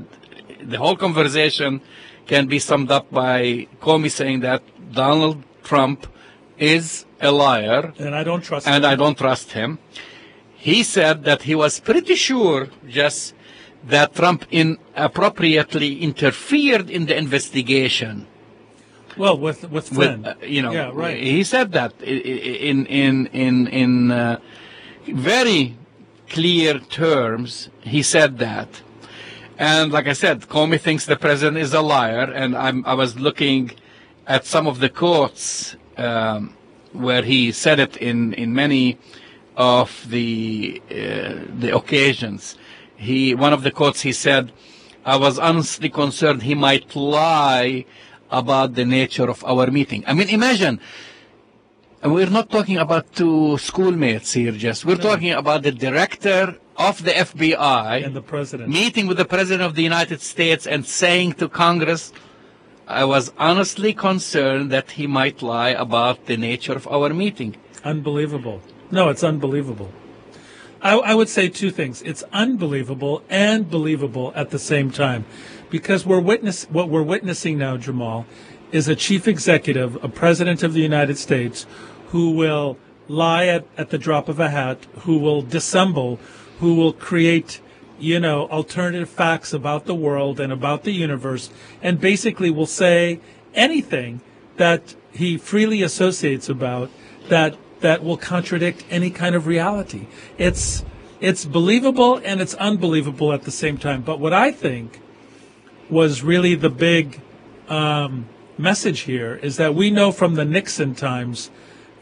[0.72, 1.80] the whole conversation
[2.26, 6.06] can be summed up by comey saying that donald trump
[6.58, 8.90] is a liar And I don't trust and him.
[8.92, 9.70] I don't trust him.
[10.68, 12.68] He said that he was pretty sure
[13.00, 13.34] just
[13.94, 18.26] that Trump inappropriately interfered in the investigation.
[19.16, 21.22] Well, with with Flynn, With, uh, you know, yeah, right.
[21.22, 24.40] He said that in in in in uh,
[25.06, 25.76] very
[26.28, 27.70] clear terms.
[27.80, 28.82] He said that,
[29.58, 33.18] and like I said, Comey thinks the president is a liar, and I'm I was
[33.18, 33.72] looking
[34.26, 36.54] at some of the quotes um,
[36.92, 38.98] where he said it in in many
[39.56, 42.56] of the uh, the occasions.
[42.96, 44.52] He one of the quotes he said,
[45.06, 47.86] "I was honestly concerned he might lie
[48.30, 50.80] about the nature of our meeting." I mean, imagine
[52.02, 54.84] we're not talking about two schoolmates here, just.
[54.84, 58.68] We're talking about the director of the FBI and the president.
[58.68, 62.12] meeting with the President of the United States and saying to Congress,
[62.86, 67.56] I was honestly concerned that he might lie about the nature of our meeting.
[67.82, 68.60] Unbelievable.
[68.90, 69.90] No, it's unbelievable.
[70.86, 72.00] I, I would say two things.
[72.02, 75.24] It's unbelievable and believable at the same time,
[75.68, 78.24] because we're witness what we're witnessing now, Jamal,
[78.70, 81.66] is a chief executive, a president of the United States,
[82.10, 86.20] who will lie at, at the drop of a hat, who will dissemble,
[86.60, 87.60] who will create,
[87.98, 91.50] you know, alternative facts about the world and about the universe,
[91.82, 93.18] and basically will say
[93.54, 94.20] anything
[94.56, 96.90] that he freely associates about
[97.28, 100.06] that that will contradict any kind of reality.
[100.38, 100.84] It's
[101.20, 104.02] it's believable and it's unbelievable at the same time.
[104.02, 105.00] But what I think
[105.88, 107.20] was really the big
[107.68, 108.26] um,
[108.58, 111.50] message here is that we know from the Nixon times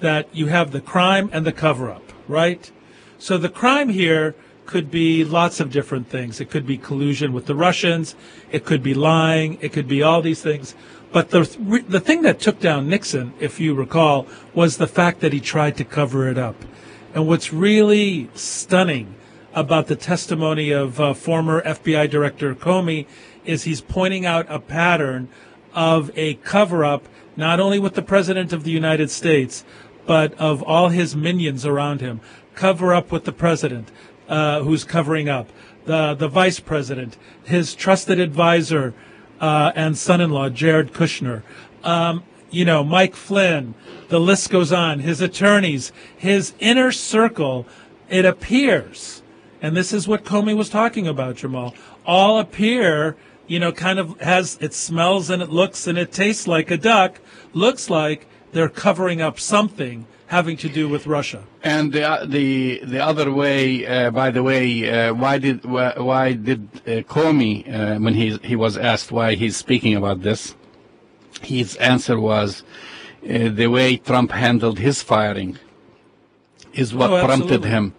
[0.01, 2.71] that you have the crime and the cover up, right?
[3.19, 4.35] So the crime here
[4.67, 6.41] could be lots of different things.
[6.41, 8.15] It could be collusion with the Russians.
[8.51, 9.59] It could be lying.
[9.61, 10.75] It could be all these things.
[11.15, 11.45] But the
[11.89, 15.77] the thing that took down Nixon, if you recall, was the fact that he tried
[15.77, 16.57] to cover it up.
[17.15, 19.15] And what's really stunning
[19.55, 23.07] about the testimony of uh, former FBI Director Comey
[23.45, 25.29] is he's pointing out a pattern
[25.73, 29.65] of a cover up, not only with the President of the United States,
[30.07, 32.21] but of all his minions around him.
[32.57, 33.89] Cover up with the President,
[34.29, 35.49] uh, who's covering up,
[35.85, 38.95] the, the Vice President, his trusted advisor,
[39.41, 41.43] uh, and son-in-law, Jared Kushner.
[41.83, 43.75] Um, you know, Mike Flynn,
[44.09, 47.67] the list goes on, his attorneys, his inner circle,
[48.09, 49.23] it appears,
[49.61, 51.75] and this is what Comey was talking about, Jamal,
[52.07, 53.17] all appear,
[53.47, 56.77] you know, kind of has, it smells and it looks and it tastes like a
[56.77, 57.21] duck,
[57.53, 61.43] looks like they're covering up something having to do with Russia.
[61.63, 66.33] And the the the other way, uh, by the way, uh, why did why, why
[66.33, 70.55] did uh, Comey, uh, when he he was asked why he's speaking about this,
[71.43, 72.63] his answer was
[73.29, 75.59] uh, the way Trump handled his firing
[76.73, 77.95] is what Oh, prompted him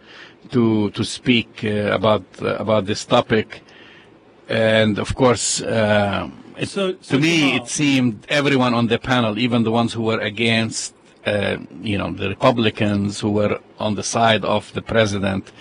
[0.51, 3.61] to to speak uh, about about this topic,
[4.49, 5.61] and of course.
[5.61, 9.71] Uh, it, So- so to me, Jamal- it seemed everyone on the panel, even the
[9.71, 10.94] ones who were against,
[11.25, 15.51] uh, you know, the Republicans who were on the side of the president,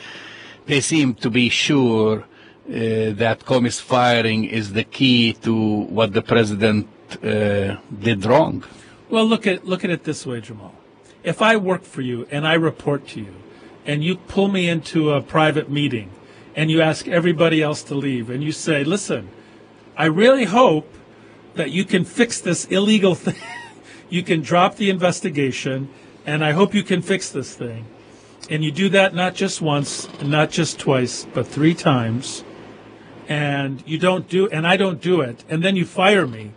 [0.67, 2.25] they seem to be sure uh,
[2.67, 6.89] that Comey's firing is the key to what the president
[7.23, 8.65] uh, did wrong.
[9.11, 10.75] Well, look at look at it this way, Jamal.
[11.23, 13.35] If I work for you and I report to you,
[13.87, 16.11] and you pull me into a private meeting,
[16.57, 19.29] and you ask everybody else to leave, and you say, "Listen,
[19.97, 20.91] I really hope
[21.55, 23.41] that you can fix this illegal thing.
[24.09, 25.89] You can drop the investigation,
[26.27, 27.87] and I hope you can fix this thing."
[28.51, 32.45] And you do that not just once, not just twice, but three times,
[33.29, 36.53] and you don't do, and I don't do it, and then you fire me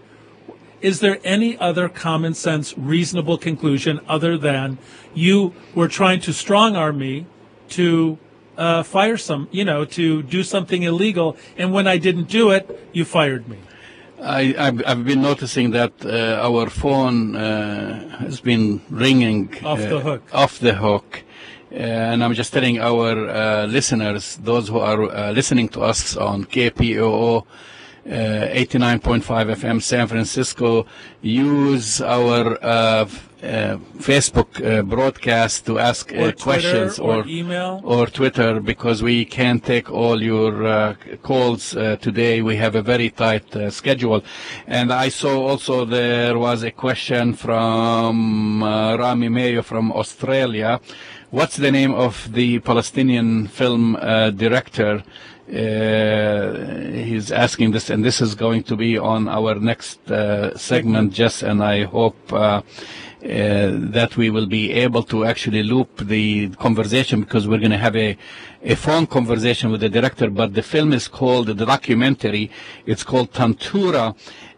[0.82, 4.78] is there any other common sense, reasonable conclusion other than
[5.14, 7.26] you were trying to strong arm me
[7.70, 8.18] to
[8.58, 12.90] uh, fire some, you know, to do something illegal, and when I didn't do it,
[12.92, 13.58] you fired me?
[14.22, 19.98] I, I've, I've been noticing that uh, our phone uh, has been ringing Off the
[19.98, 20.24] uh, hook.
[20.34, 21.24] Off the hook.
[21.72, 26.16] Uh, and I'm just telling our uh, listeners, those who are uh, listening to us
[26.18, 27.46] on KPOO uh,
[28.08, 29.22] 89.5
[29.56, 30.86] FM San Francisco,
[31.22, 33.08] use our uh,
[33.44, 37.82] uh, Facebook uh, broadcast to ask Or uh, questions Twitter, or email.
[37.84, 42.42] or Twitter because we can't take all your uh, calls uh, today.
[42.42, 44.24] We have a very tight uh, schedule.
[44.66, 50.80] And I saw also there was a question from uh, Rami Mayo from Australia.
[51.30, 58.22] What's the name of the Palestinian film uh, director Uh, he's asking this, and this
[58.22, 62.62] is going to be on our next uh, segment, Jess, and I hope uh, uh,
[63.24, 67.96] that we will be able to actually loop the conversation because we're going to have
[67.96, 68.18] a,
[68.64, 72.52] a phone conversation with the director, but the film is called, the documentary,
[72.86, 74.16] it's called Tantura,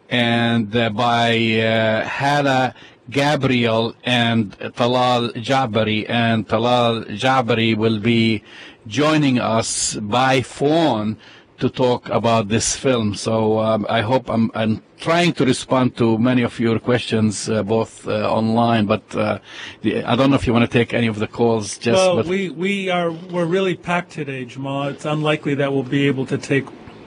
[0.10, 2.74] and uh, by uh, Hala
[3.10, 8.44] Gabriel and Talal Jabari, and Talal Jabari will be
[8.88, 11.18] joining us by phone
[11.60, 13.14] to talk about this film.
[13.16, 17.64] So um, I hope I'm, I'm, trying to respond to many of your questions, uh,
[17.64, 18.86] both uh, online.
[18.86, 19.40] But uh,
[19.82, 21.78] the, I don't know if you want to take any of the calls.
[21.78, 24.90] Just well, but we we are we're really packed today, Jamal.
[24.90, 26.66] It's unlikely that we'll be able to take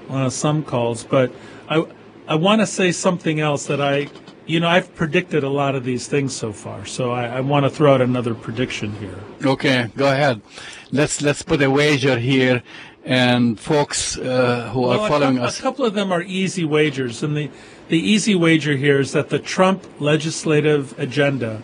[0.08, 1.30] uh, some calls, but
[1.68, 1.84] I
[2.26, 4.08] I want to say something else that I.
[4.44, 7.64] You know, I've predicted a lot of these things so far, so I, I want
[7.64, 9.18] to throw out another prediction here.
[9.44, 10.42] Okay, go ahead.
[10.90, 12.62] Let's let's put a wager here
[13.04, 15.58] and folks uh, who Well, are a following cou- us.
[15.60, 17.50] A couple of them are easy wagers, and the
[17.88, 21.62] the easy wager here is that the Trump legislative agenda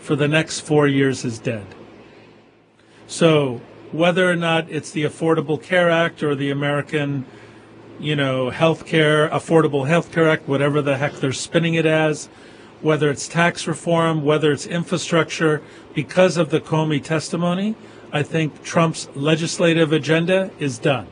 [0.00, 1.66] for the next four years is dead.
[3.06, 3.60] So
[3.92, 7.24] whether or not it's the Affordable Care Act or the American,
[7.98, 12.26] you know, Health Care Affordable Health Care Act, whatever the heck they're spinning it as,
[12.82, 15.62] whether it's tax reform, whether it's infrastructure,
[15.94, 17.74] because of the Comey testimony,
[18.12, 21.06] I think Trump's legislative agenda is done.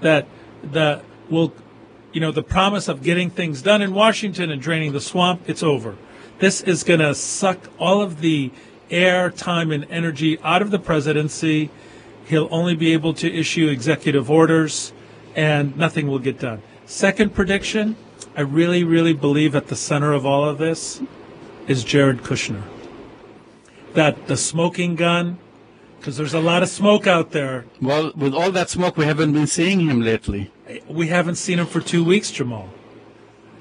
[0.00, 0.26] That
[0.62, 1.52] the will
[2.12, 5.62] you know the promise of getting things done in Washington and draining the swamp it's
[5.62, 5.96] over.
[6.38, 8.50] This is going to suck all of the
[8.90, 11.70] air time and energy out of the presidency.
[12.26, 14.92] He'll only be able to issue executive orders
[15.34, 17.96] and nothing will get done second prediction
[18.36, 21.02] i really really believe at the center of all of this
[21.66, 22.62] is jared kushner
[23.94, 25.38] that the smoking gun
[25.98, 29.34] because there's a lot of smoke out there Well, with all that smoke, we haven't
[29.34, 30.50] been seeing him lately.
[30.88, 32.70] we haven't seen him for two weeks, Jamal.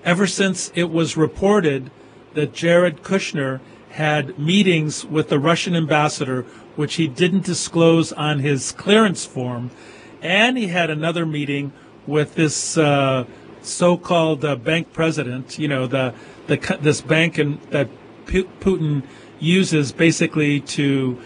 [0.03, 1.91] Ever since it was reported
[2.33, 3.59] that Jared Kushner
[3.91, 6.41] had meetings with the Russian ambassador,
[6.75, 9.69] which he didn't disclose on his clearance form,
[10.21, 11.73] and he had another meeting
[12.07, 13.25] with this uh,
[13.61, 15.57] so-called uh, bank president.
[15.59, 16.13] You know, the
[16.47, 17.35] the this bank
[17.69, 17.89] that
[18.25, 19.03] Putin
[19.39, 21.19] uses basically to,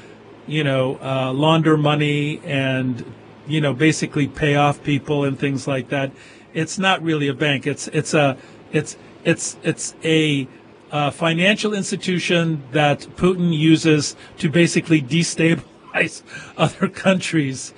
[0.48, 3.06] you know, uh, launder money and
[3.48, 6.12] you know basically pay off people and things like that.
[6.54, 7.68] It's not really a bank.
[7.68, 8.38] It's it's a
[8.72, 10.48] it's it's it's a
[10.92, 16.22] uh, financial institution that Putin uses to basically destabilize
[16.58, 17.74] other countries.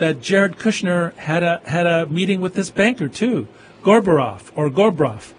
[0.00, 3.48] That Jared Kushner had a had a meeting with this banker too,
[3.82, 5.34] Gorbarov or Gorbrov.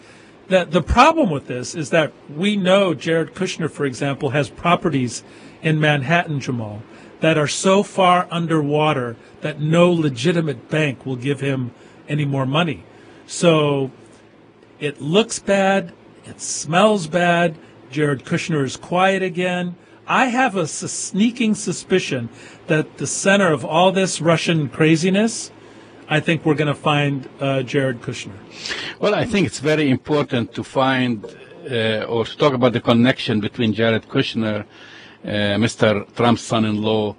[0.50, 5.24] The the problem with this is that we know Jared Kushner, for example, has properties
[5.64, 6.84] in Manhattan, Jamal,
[7.22, 11.72] that are so far underwater that no legitimate bank will give him
[12.08, 12.84] any more money.
[13.26, 13.90] So
[14.80, 15.92] it looks bad,
[16.26, 17.58] it smells bad.
[17.90, 19.76] Jared Kushner is quiet again.
[20.08, 22.30] I have a sneaking suspicion
[22.68, 25.52] that the center of all this Russian craziness,
[26.10, 28.36] I think we're going to find uh, Jared Kushner.
[29.00, 31.26] Well, I think it's very important to find
[31.70, 34.66] uh, or to talk about the connection between Jared Kushner,
[35.24, 36.12] uh, Mr.
[36.16, 37.16] Trump's son-in-law,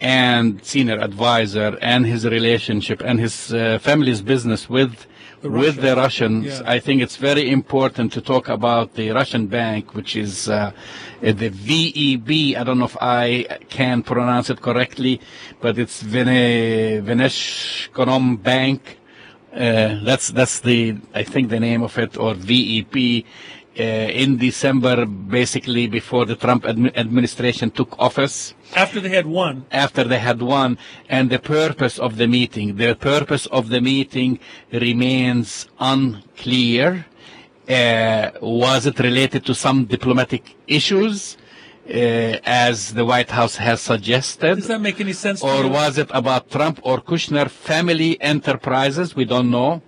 [0.00, 5.06] and senior advisor, and his relationship and his uh, family's business with
[5.42, 6.46] The with the Russians.
[6.46, 6.62] Yeah.
[6.64, 10.70] I think it's very important to talk about the Russian bank, which is uh, uh,
[11.20, 12.56] the VEB.
[12.56, 15.20] I don't know if I can pronounce it correctly,
[15.60, 18.98] but it's Vene, Veneshkonom Bank.
[19.52, 23.24] Uh, that's that's the I think the name of it or VEP.
[23.78, 23.82] Uh,
[24.22, 30.02] in December, basically before the Trump admi- administration took office, After they had won, after
[30.04, 30.78] they had won,
[31.10, 32.76] and the purpose of the meeting.
[32.76, 34.38] The purpose of the meeting
[34.72, 37.04] remains unclear.
[37.68, 41.36] Uh, was it related to some diplomatic issues,
[41.88, 41.92] uh,
[42.44, 44.54] as the White House has suggested?
[44.56, 49.14] does that make any sense to Or was it about Trump or Kushner family enterprises?
[49.14, 49.82] We don't know.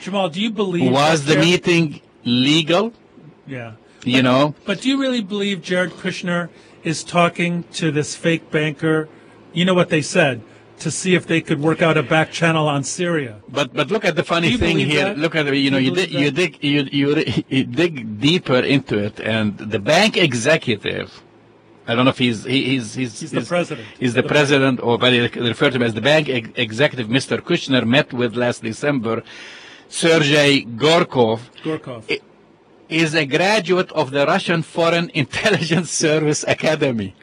[0.00, 2.92] Jamal, do you believe Was the meeting legal?
[3.46, 3.72] Yeah.
[4.04, 4.54] You know?
[4.64, 6.48] But do you really believe Jared Kushner
[6.82, 9.08] is talking to this fake banker?
[9.52, 10.42] You know what they said
[10.80, 13.40] to see if they could work out a back channel on Syria.
[13.48, 15.04] But but look at the funny thing here.
[15.04, 15.18] that?
[15.18, 18.20] Look at the, you know Do you you dig you dig you you, you dig
[18.20, 21.22] deeper into it, and the bank executive.
[21.86, 23.86] I don't know if he's he, he's he's, He's the president.
[23.98, 27.08] He's the, The president, or but they refer to him as the bank ex- executive.
[27.08, 27.40] Mr.
[27.40, 29.22] Kushner met with last December.
[29.88, 32.04] Sergei Gorkov Gorkov.
[32.10, 32.20] I-
[32.92, 37.14] is a graduate of the Russian Foreign Intelligence Service Academy.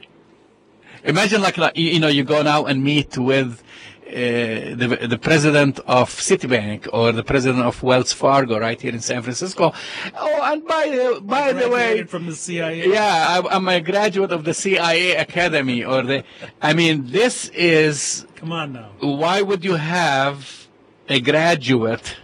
[1.04, 3.64] Imagine like, like you know you go now and meet with
[4.10, 9.00] uh, the, the president of Citibank or the president of Wells Fargo right here in
[9.00, 9.72] San Francisco.
[10.16, 12.90] Oh, and by the by the way, from the CIA.
[12.90, 16.24] Yeah, I, I'm a graduate of the CIA Academy or the.
[16.62, 18.26] I mean, this is.
[18.36, 18.90] Come on now.
[19.00, 20.68] Why would you have
[21.08, 22.18] a graduate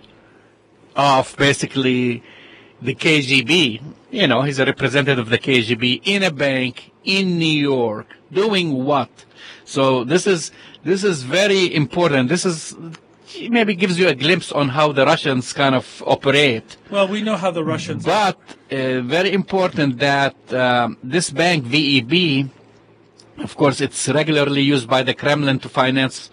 [0.95, 2.23] of basically
[2.82, 3.82] the KGB?
[4.11, 8.84] You know, he's a representative of the KGB in a bank in New York doing
[8.86, 9.09] what?
[9.65, 10.51] So this is
[10.84, 12.30] this is very important.
[12.30, 12.76] This is
[13.49, 16.78] maybe gives you a glimpse on how the Russians kind of operate.
[16.89, 18.05] Well, we know how the Russians.
[18.05, 18.38] But
[18.71, 22.49] uh, very important that um, this bank VEB,
[23.39, 26.30] of course, it's regularly used by the Kremlin to finance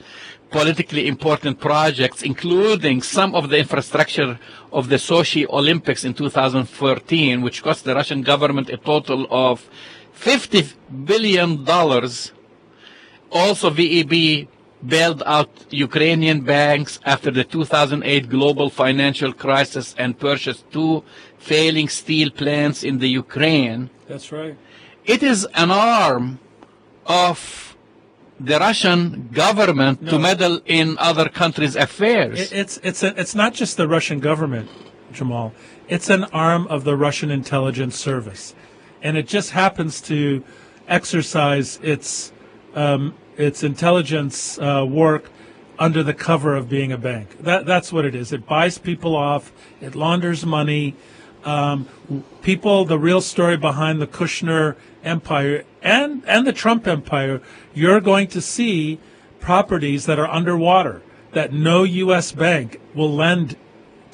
[0.52, 4.38] politically important projects, including some of the infrastructure
[4.70, 9.68] of the Sochi Olympics in 2014, which cost the Russian government a total of
[10.12, 10.68] 50
[11.04, 12.32] billion dollars
[13.32, 14.46] also, VEB
[14.86, 21.02] bailed out Ukrainian banks after the 2008 global financial crisis and purchased two
[21.38, 23.88] failing steel plants in the Ukraine.
[24.06, 24.56] That's right.
[25.06, 26.40] It is an arm
[27.06, 27.71] of
[28.40, 30.12] the Russian government no.
[30.12, 32.52] to meddle in other countries' affairs.
[32.52, 34.68] It's it's a, it's not just the Russian government,
[35.12, 35.52] Jamal.
[35.88, 38.54] It's an arm of the Russian intelligence service,
[39.02, 40.42] and it just happens to
[40.88, 42.32] exercise its
[42.74, 45.30] um, its intelligence uh, work
[45.78, 47.38] under the cover of being a bank.
[47.40, 48.32] That, that's what it is.
[48.32, 49.52] It buys people off.
[49.80, 50.94] It launders money.
[51.44, 51.88] Um,
[52.42, 57.40] people, the real story behind the Kushner empire and, and the Trump empire,
[57.74, 59.00] you're going to see
[59.40, 61.02] properties that are underwater
[61.32, 62.32] that no U.S.
[62.32, 63.56] bank will lend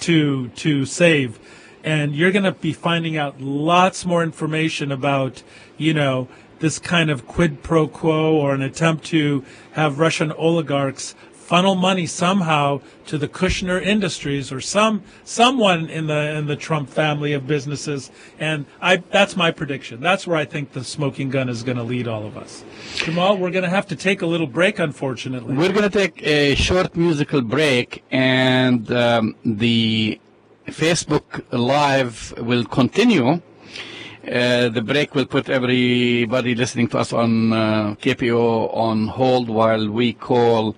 [0.01, 1.39] to, to save.
[1.85, 5.43] And you're going to be finding out lots more information about,
[5.77, 6.29] you know,
[6.61, 11.15] this kind of quid pro quo or an attempt to have Russian oligarchs
[11.49, 16.91] funnel money somehow to the Kushner Industries or some someone in the in the Trump
[16.91, 18.11] family of businesses.
[18.39, 20.01] And I that's my prediction.
[20.01, 22.65] That's where I think the smoking gun is going to lead all of us.
[22.97, 25.55] Jamal, we're going to have to take a little break, unfortunately.
[25.55, 30.21] We're going to take a short musical break, and um, the
[30.67, 33.41] Facebook Live will continue.
[34.31, 39.89] Uh, the break will put everybody listening to us on uh, KPOO on hold while
[39.89, 40.77] we call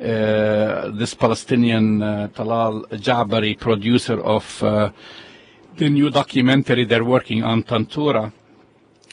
[0.00, 4.90] this Palestinian uh, Talal Jabari, producer of uh,
[5.76, 8.32] the new documentary they're working on, Tantura.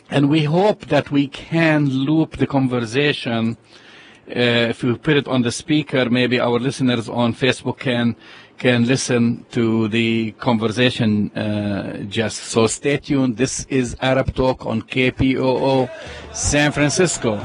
[0.10, 3.58] And we hope that we can loop the conversation.
[4.30, 8.16] if we put it on the speaker, maybe our listeners on Facebook can
[8.58, 12.38] can listen to the conversation uh, just.
[12.38, 13.38] So stay tuned.
[13.38, 15.90] This is Arab Talk on KPOO
[16.34, 17.38] San Francisco.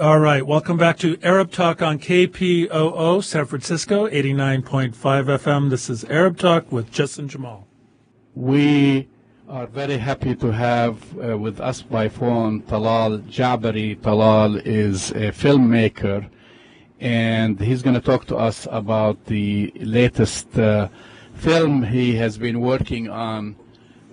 [0.00, 5.68] All right, welcome back to Arab Talk on KPOO San Francisco, 89.5 FM.
[5.68, 7.66] This is Arab Talk with Jess and Jamal.
[8.34, 9.10] We
[9.46, 14.00] are very happy to have uh, with us by phone Talal Jabari.
[14.00, 16.30] Talal is a filmmaker,
[16.98, 20.88] and he's going to talk to us about the latest uh,
[21.34, 23.54] film he has been working on,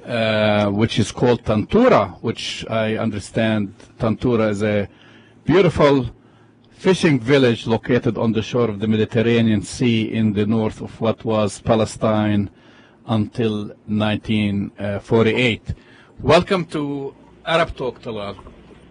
[0.05, 4.89] uh, which is called Tantura, which I understand Tantura is a
[5.47, 6.05] beautiful
[6.71, 11.23] fishing village located on the shore of the Mediterranean Sea in the north of what
[11.23, 12.49] was Palestine
[13.05, 15.73] until 1948.
[16.19, 18.35] Welcome to Arab Talk, Talal.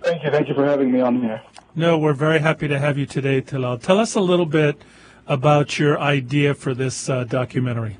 [0.02, 0.30] Thank you.
[0.30, 1.42] Thank you for having me on here.
[1.74, 3.78] No, we're very happy to have you today, Talal.
[3.78, 4.80] Tell us a little bit
[5.26, 7.98] about your idea for this uh, documentary.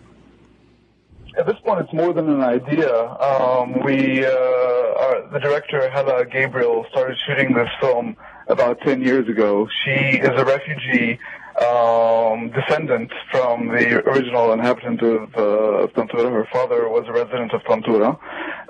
[1.39, 2.91] At this point, it's more than an idea.
[3.21, 8.17] Um, we, uh, our, the director Hala Gabriel, started shooting this film
[8.49, 9.69] about 10 years ago.
[9.85, 11.19] She is a refugee
[11.65, 16.31] um, descendant from the original inhabitant of, uh, Tantura.
[16.31, 18.19] Her father was a resident of Tantura,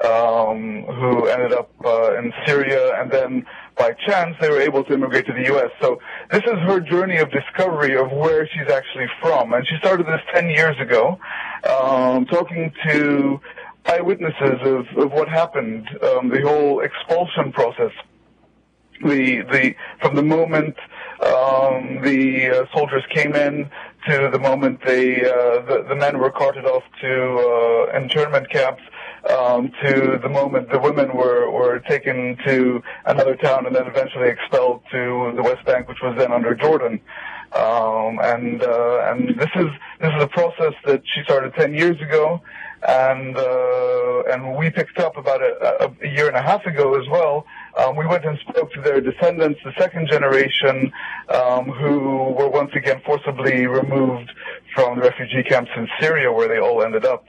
[0.05, 3.45] um, who ended up uh, in Syria, and then
[3.77, 5.71] by chance they were able to immigrate to the U.S.
[5.81, 6.01] So
[6.31, 10.21] this is her journey of discovery of where she's actually from, and she started this
[10.33, 11.19] 10 years ago,
[11.69, 13.41] um, talking to
[13.87, 17.93] eyewitnesses of, of what happened, um, the whole expulsion process
[19.03, 20.77] the the from the moment
[21.23, 23.71] um, the uh, soldiers came in
[24.09, 28.83] to the moment they uh, the, the men were carted off to uh, internment camps
[29.31, 34.29] um, to the moment the women were were taken to another town and then eventually
[34.29, 37.01] expelled to the West Bank, which was then under Jordan.
[37.57, 39.69] Um, and uh, and this is
[40.01, 42.43] this is a process that she started 10 years ago,
[42.87, 47.09] and uh, and we picked up about a, a, year and a half ago as
[47.09, 47.47] well.
[47.79, 50.93] Um, we went and spoke to their descendants, the second generation,
[51.31, 54.31] um, who were once again forcibly removed
[54.75, 57.25] from the refugee camps in Syria, where they all ended up.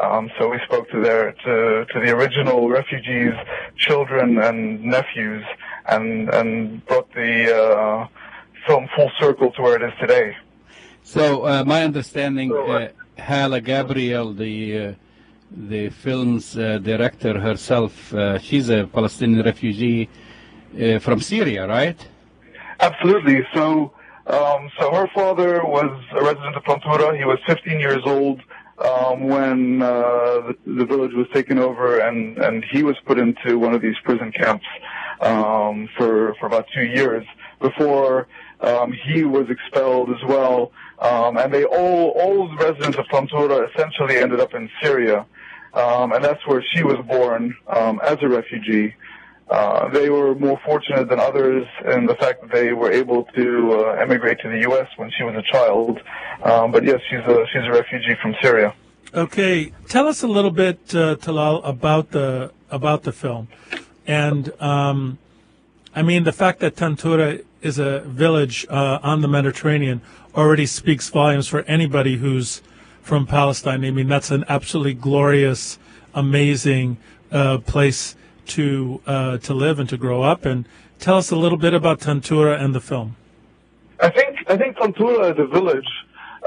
[0.00, 3.34] Um, so we spoke to their to, to the original refugees,
[3.76, 5.44] children and nephews,
[5.88, 8.06] and and brought the uh,
[8.66, 10.36] film full circle to where it is today.
[11.02, 12.88] So uh, my understanding, uh,
[13.18, 14.94] Hala Gabriel, the uh,
[15.50, 20.08] the film's uh, director herself, uh, she's a Palestinian refugee
[20.80, 21.98] uh, from Syria, right?
[22.80, 23.46] Absolutely.
[23.54, 23.92] So.
[24.24, 27.18] Um, so her father was a resident of Tantura.
[27.18, 28.40] He was 15 years old
[28.78, 29.88] um, when uh,
[30.46, 33.96] the, the village was taken over, and and he was put into one of these
[34.04, 34.66] prison camps
[35.20, 37.24] um, for for about two years
[37.60, 38.26] before
[38.62, 40.72] um, he was expelled as well.
[40.98, 45.26] Um, and they all all the residents of Tantura essentially ended up in Syria,
[45.74, 48.94] um, and that's where she was born um, as a refugee.
[49.50, 53.72] Uh, they were more fortunate than others in the fact that they were able to
[53.72, 54.88] uh, emigrate to the U.S.
[54.96, 56.00] when she was a child.
[56.44, 58.72] Um, but yes, she's a she's a refugee from Syria.
[59.12, 63.48] Okay, tell us a little bit, uh, Talal, about the about the film,
[64.06, 65.18] and um,
[65.94, 70.02] I mean the fact that Tantura is a village uh, on the Mediterranean
[70.34, 72.62] already speaks volumes for anybody who's
[73.02, 73.84] from Palestine.
[73.84, 75.78] I mean that's an absolutely glorious,
[76.14, 76.98] amazing
[77.30, 78.16] uh, place
[78.48, 80.44] to uh, to live and to grow up.
[80.44, 80.66] And
[80.98, 83.16] tell us a little bit about Tantura and the film.
[84.00, 85.88] I think I think Tantura, the village,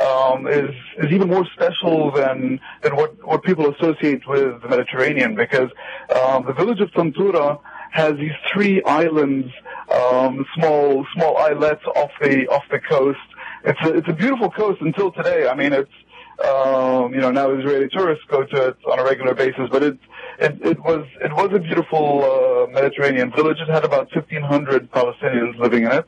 [0.05, 5.35] um, is is even more special than than what what people associate with the Mediterranean
[5.35, 5.69] because
[6.15, 7.59] um, the village of Tantura
[7.95, 9.47] has these three islands,
[9.89, 13.19] um, small small islets off the off the coast.
[13.63, 15.47] It's a, it's a beautiful coast until today.
[15.47, 15.97] I mean, it's
[16.45, 20.03] um, you know now Israeli tourists go to it on a regular basis, but it's
[20.39, 23.57] it, it was it was a beautiful uh, Mediterranean village.
[23.61, 26.05] It had about 1,500 Palestinians living in it,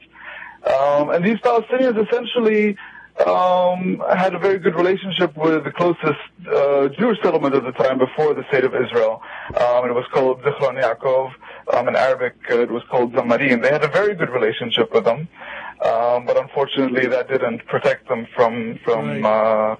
[0.69, 2.75] um, and these Palestinians essentially
[3.25, 7.71] um, I had a very good relationship with the closest uh, Jewish settlement at the
[7.71, 9.21] time before the state of Israel.
[9.55, 11.31] Um, it was called Zichron Yaakov.
[11.73, 13.63] Um, in Arabic, uh, it was called Zamarin.
[13.63, 15.27] They had a very good relationship with them,
[15.83, 19.75] um, but unfortunately, that didn't protect them from from uh,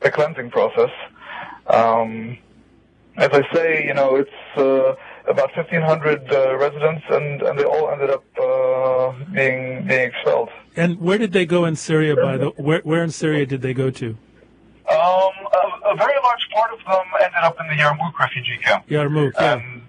[0.00, 0.90] the cleansing process.
[1.68, 2.36] Um,
[3.16, 4.94] as I say, you know, it's uh,
[5.26, 10.50] about 1,500 uh, residents, and, and they all ended up uh, being being expelled.
[10.76, 12.14] And where did they go in Syria?
[12.16, 14.08] By the where, where in Syria did they go to?
[14.08, 14.16] Um,
[14.92, 18.86] a, a, very large part of them ended up in the Yarmouk refugee camp.
[18.88, 19.54] Yarmouk, yeah.
[19.54, 19.82] And,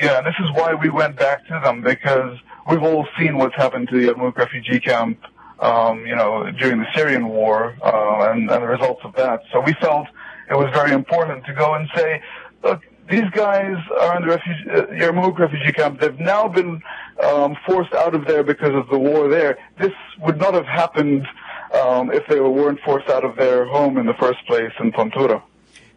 [0.00, 2.36] yeah, this is why we went back to them because
[2.68, 5.20] we've all seen what's happened to the Yarmouk refugee camp.
[5.60, 9.42] Um, you know, during the Syrian war uh, and, and the results of that.
[9.52, 10.06] So we felt
[10.48, 12.22] it was very important to go and say,
[12.62, 12.80] look,
[13.10, 16.00] these guys are in the refugee, uh, Yarmouk refugee camp.
[16.00, 16.82] They've now been
[17.22, 19.58] um, forced out of there because of the war there.
[19.78, 21.26] This would not have happened
[21.82, 25.42] um, if they weren't forced out of their home in the first place in Tantura.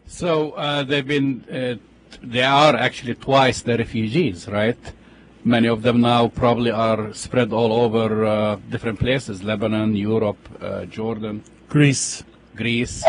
[0.07, 1.75] So uh, they've been, uh,
[2.21, 4.77] they are actually twice the refugees, right?
[5.43, 10.85] Many of them now probably are spread all over uh, different places: Lebanon, Europe, uh,
[10.85, 12.23] Jordan, Greece,
[12.55, 13.03] Greece.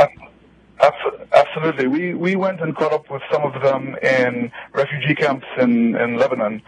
[0.81, 1.12] Absolutely.
[1.93, 6.17] We, we went and caught up with some of them in refugee camps in, in
[6.17, 6.63] Lebanon,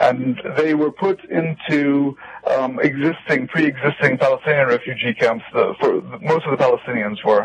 [0.00, 2.16] and they were put into
[2.46, 5.44] um, existing, pre-existing Palestinian refugee camps.
[5.52, 7.42] The, for most of the Palestinians were,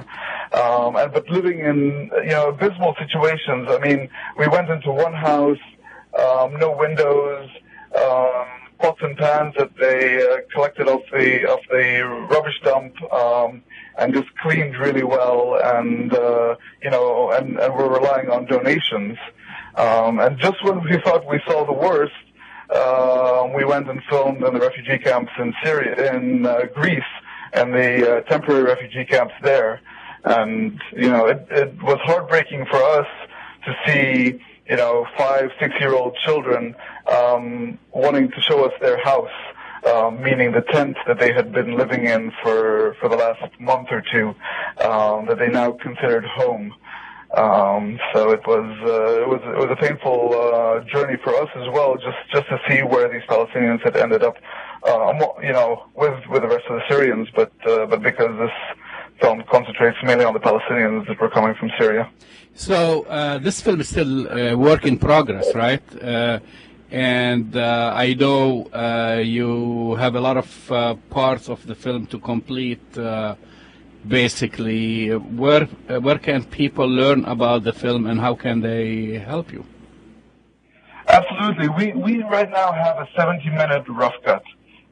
[0.53, 3.67] um, and but living in you know abysmal situations.
[3.69, 5.59] I mean, we went into one house,
[6.17, 7.49] um, no windows.
[7.95, 8.45] Um,
[8.79, 13.01] pots and pans that they uh, collected off the off the rubbish dump.
[13.11, 13.63] Um,
[13.97, 19.17] and just cleaned really well and, uh, you know, and, and we're relying on donations.
[19.75, 22.13] Um, and just when we thought we saw the worst,
[22.69, 27.03] uh, we went and filmed in the refugee camps in Syria, in uh, Greece,
[27.53, 29.81] and the uh, temporary refugee camps there.
[30.23, 33.07] And, you know, it, it was heartbreaking for us
[33.65, 36.75] to see, you know, five, six-year-old children
[37.07, 39.29] um, wanting to show us their house
[39.85, 43.89] um, meaning the tent that they had been living in for, for the last month
[43.91, 44.35] or two,
[44.83, 46.73] um, that they now considered home.
[47.35, 51.49] Um, so it was uh, it was it was a painful uh, journey for us
[51.55, 54.37] as well, just just to see where these Palestinians had ended up,
[54.87, 55.11] uh,
[55.43, 58.51] you know, with with the rest of the Syrians, but uh, but because this
[59.19, 62.09] film concentrates mainly on the Palestinians that were coming from Syria.
[62.53, 65.83] So uh, this film is still uh, work in progress, right?
[66.95, 72.07] And uh, I know uh, you have a lot of uh, parts of the film
[72.07, 72.97] to complete.
[72.97, 73.35] Uh,
[74.07, 75.65] basically, where
[76.05, 79.65] where can people learn about the film, and how can they help you?
[81.09, 81.67] Absolutely.
[81.67, 84.43] We, we right now have a 70 minute rough cut,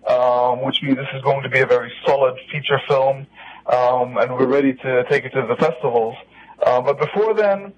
[0.05, 3.25] um, which means this is going to be a very solid feature film,
[3.67, 6.15] um, and we're ready to take it to the festivals.
[6.65, 7.71] Uh, but before then,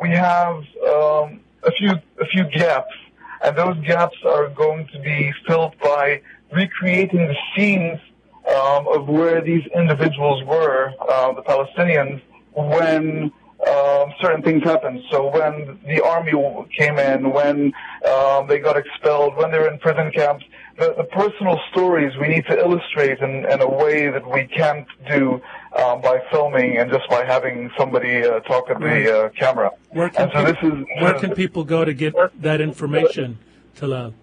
[0.00, 0.58] we have
[0.94, 1.90] um, a few
[2.20, 2.94] a few gaps,
[3.42, 6.20] and those gaps are going to be filled by
[6.52, 8.00] recreating the scenes
[8.48, 12.20] um, of where these individuals were, uh, the Palestinians,
[12.54, 13.30] when
[13.66, 15.02] um, certain things happened.
[15.10, 16.32] So when the army
[16.76, 17.72] came in, when
[18.08, 20.44] um, they got expelled, when they were in prison camps,
[20.78, 24.86] the, the personal stories we need to illustrate in, in a way that we can't
[25.10, 25.40] do
[25.76, 29.70] um, by filming and just by having somebody uh, talk at the uh, camera.
[29.90, 33.38] Where can, so people, this is where can people go to get that information,
[33.76, 34.14] Talal?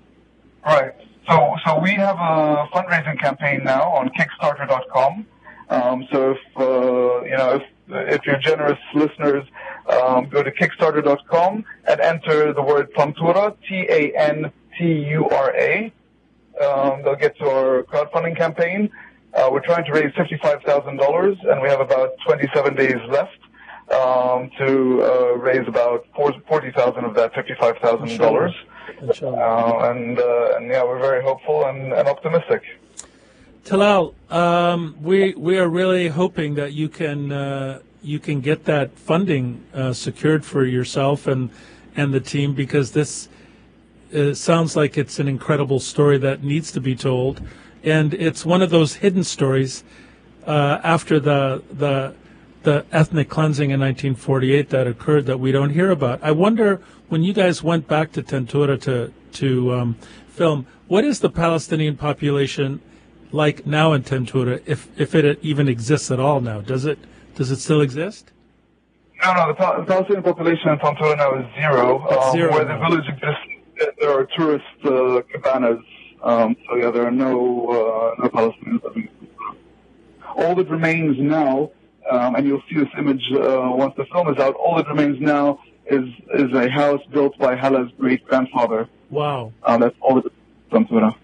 [0.66, 0.94] Right.
[1.28, 5.26] So, so we have a fundraising campaign now on Kickstarter.com.
[5.70, 9.46] Um, so if uh, you know if if you're generous listeners,
[9.88, 14.52] um, go to Kickstarter.com and enter the word Tantura, T-A-N-T-U-R-A.
[16.64, 18.90] Um, they'll get to our crowdfunding campaign.
[19.36, 23.38] Uh, we're trying to raise fifty-five thousand dollars, and we have about twenty-seven days left
[23.92, 26.06] um, to uh, raise about
[26.48, 28.54] forty thousand of that fifty-five thousand dollars.
[29.02, 29.38] Inshallah.
[29.38, 32.62] Uh, and, uh, and yeah, we're very hopeful and, and optimistic.
[33.66, 38.98] Talal, um, we we are really hoping that you can uh, you can get that
[38.98, 41.50] funding uh, secured for yourself and
[41.96, 43.28] and the team because this
[44.16, 47.42] uh, sounds like it's an incredible story that needs to be told,
[47.86, 49.84] and it's one of those hidden stories
[50.46, 52.16] uh, after the the
[52.64, 56.20] the ethnic cleansing in 1948 that occurred that we don't hear about.
[56.24, 61.20] I wonder when you guys went back to Tantura to to um, film, what is
[61.20, 62.82] the Palestinian population
[63.32, 66.62] like now in Tantura, if if it even exists at all now?
[66.62, 66.98] Does it
[67.36, 68.32] does it still exist?
[69.24, 72.02] No, no, the, the Palestinian population in Tantura now is zero.
[72.10, 72.80] Um, zero where now.
[72.80, 75.80] the village exists, there are tourist uh, cabanas.
[76.24, 77.36] Um, so yeah, there are no
[77.68, 79.10] uh, no Palestinians living.
[79.22, 79.56] in Tantura.
[80.38, 81.72] All that remains now,
[82.10, 84.56] um, and you'll see this image uh, once the film is out.
[84.56, 88.90] All that remains now is is a house built by Hala's great grandfather.
[89.10, 89.54] Wow.
[89.64, 90.32] Uh, that's all that is
[90.72, 91.16] in Tantura.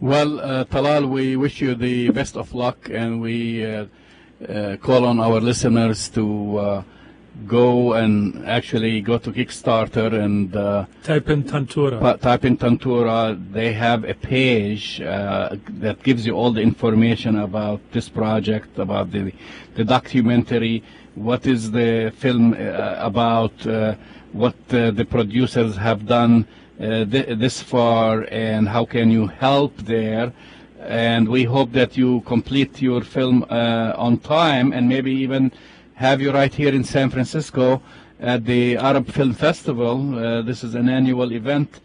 [0.00, 3.86] Well, uh, Talal, we wish you the best of luck, and we uh,
[4.48, 6.82] uh, call on our listeners to uh,
[7.46, 12.00] go and actually go to Kickstarter and uh, Type in Tantura.
[12.00, 13.36] pa- type in Tantura.
[13.52, 19.10] They have a page uh, that gives you all the information about this project, about
[19.10, 19.32] the
[19.74, 20.82] the documentary,
[21.16, 23.94] what is the film uh, about, uh,
[24.32, 26.46] what uh, the producers have done
[26.80, 30.32] uh, th- this far, and how can you help there.
[30.80, 35.50] And we hope that you complete your film uh, on time, and maybe even
[35.94, 37.80] have you right here in San Francisco
[38.20, 40.18] at the Arab Film Festival.
[40.18, 41.80] Uh, this is an annual event.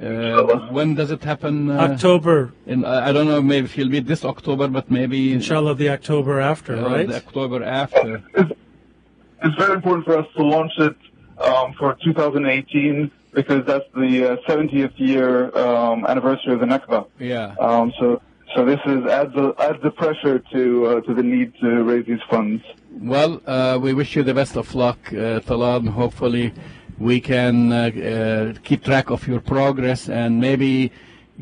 [0.00, 1.70] Uh, when does it happen?
[1.70, 5.32] Uh, October, in, I I don't know, maybe if you'll be this October, but maybe
[5.32, 7.08] inshallah, the October after, uh, right?
[7.08, 8.22] the October after.
[8.34, 10.96] it's very important for us to launch it
[11.38, 17.06] um, for 2018 because that's the uh, 70th year um, anniversary of the Nakba.
[17.18, 17.54] Yeah.
[17.58, 18.20] Um, so,
[18.54, 22.06] so this is adds the, adds the pressure to uh, to the need to raise
[22.06, 22.62] these funds.
[22.90, 26.52] Well, uh, we wish you the best of luck, uh, Talal, hopefully
[26.98, 30.90] we can uh, uh, keep track of your progress and maybe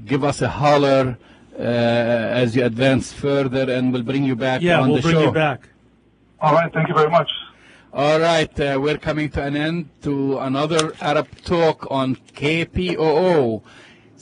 [0.05, 1.17] give us a holler
[1.59, 5.15] uh, as you advance further, and we'll bring you back yeah, on we'll the bring
[5.15, 5.25] show.
[5.25, 5.69] you back.
[6.41, 7.31] All right, thank you very much.
[7.95, 13.63] All right, uh, we're coming to an end to another Arab talk on KPOO,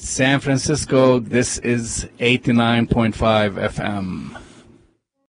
[0.04, 1.18] San Francisco.
[1.18, 3.14] This is 89.5
[3.70, 4.43] FM.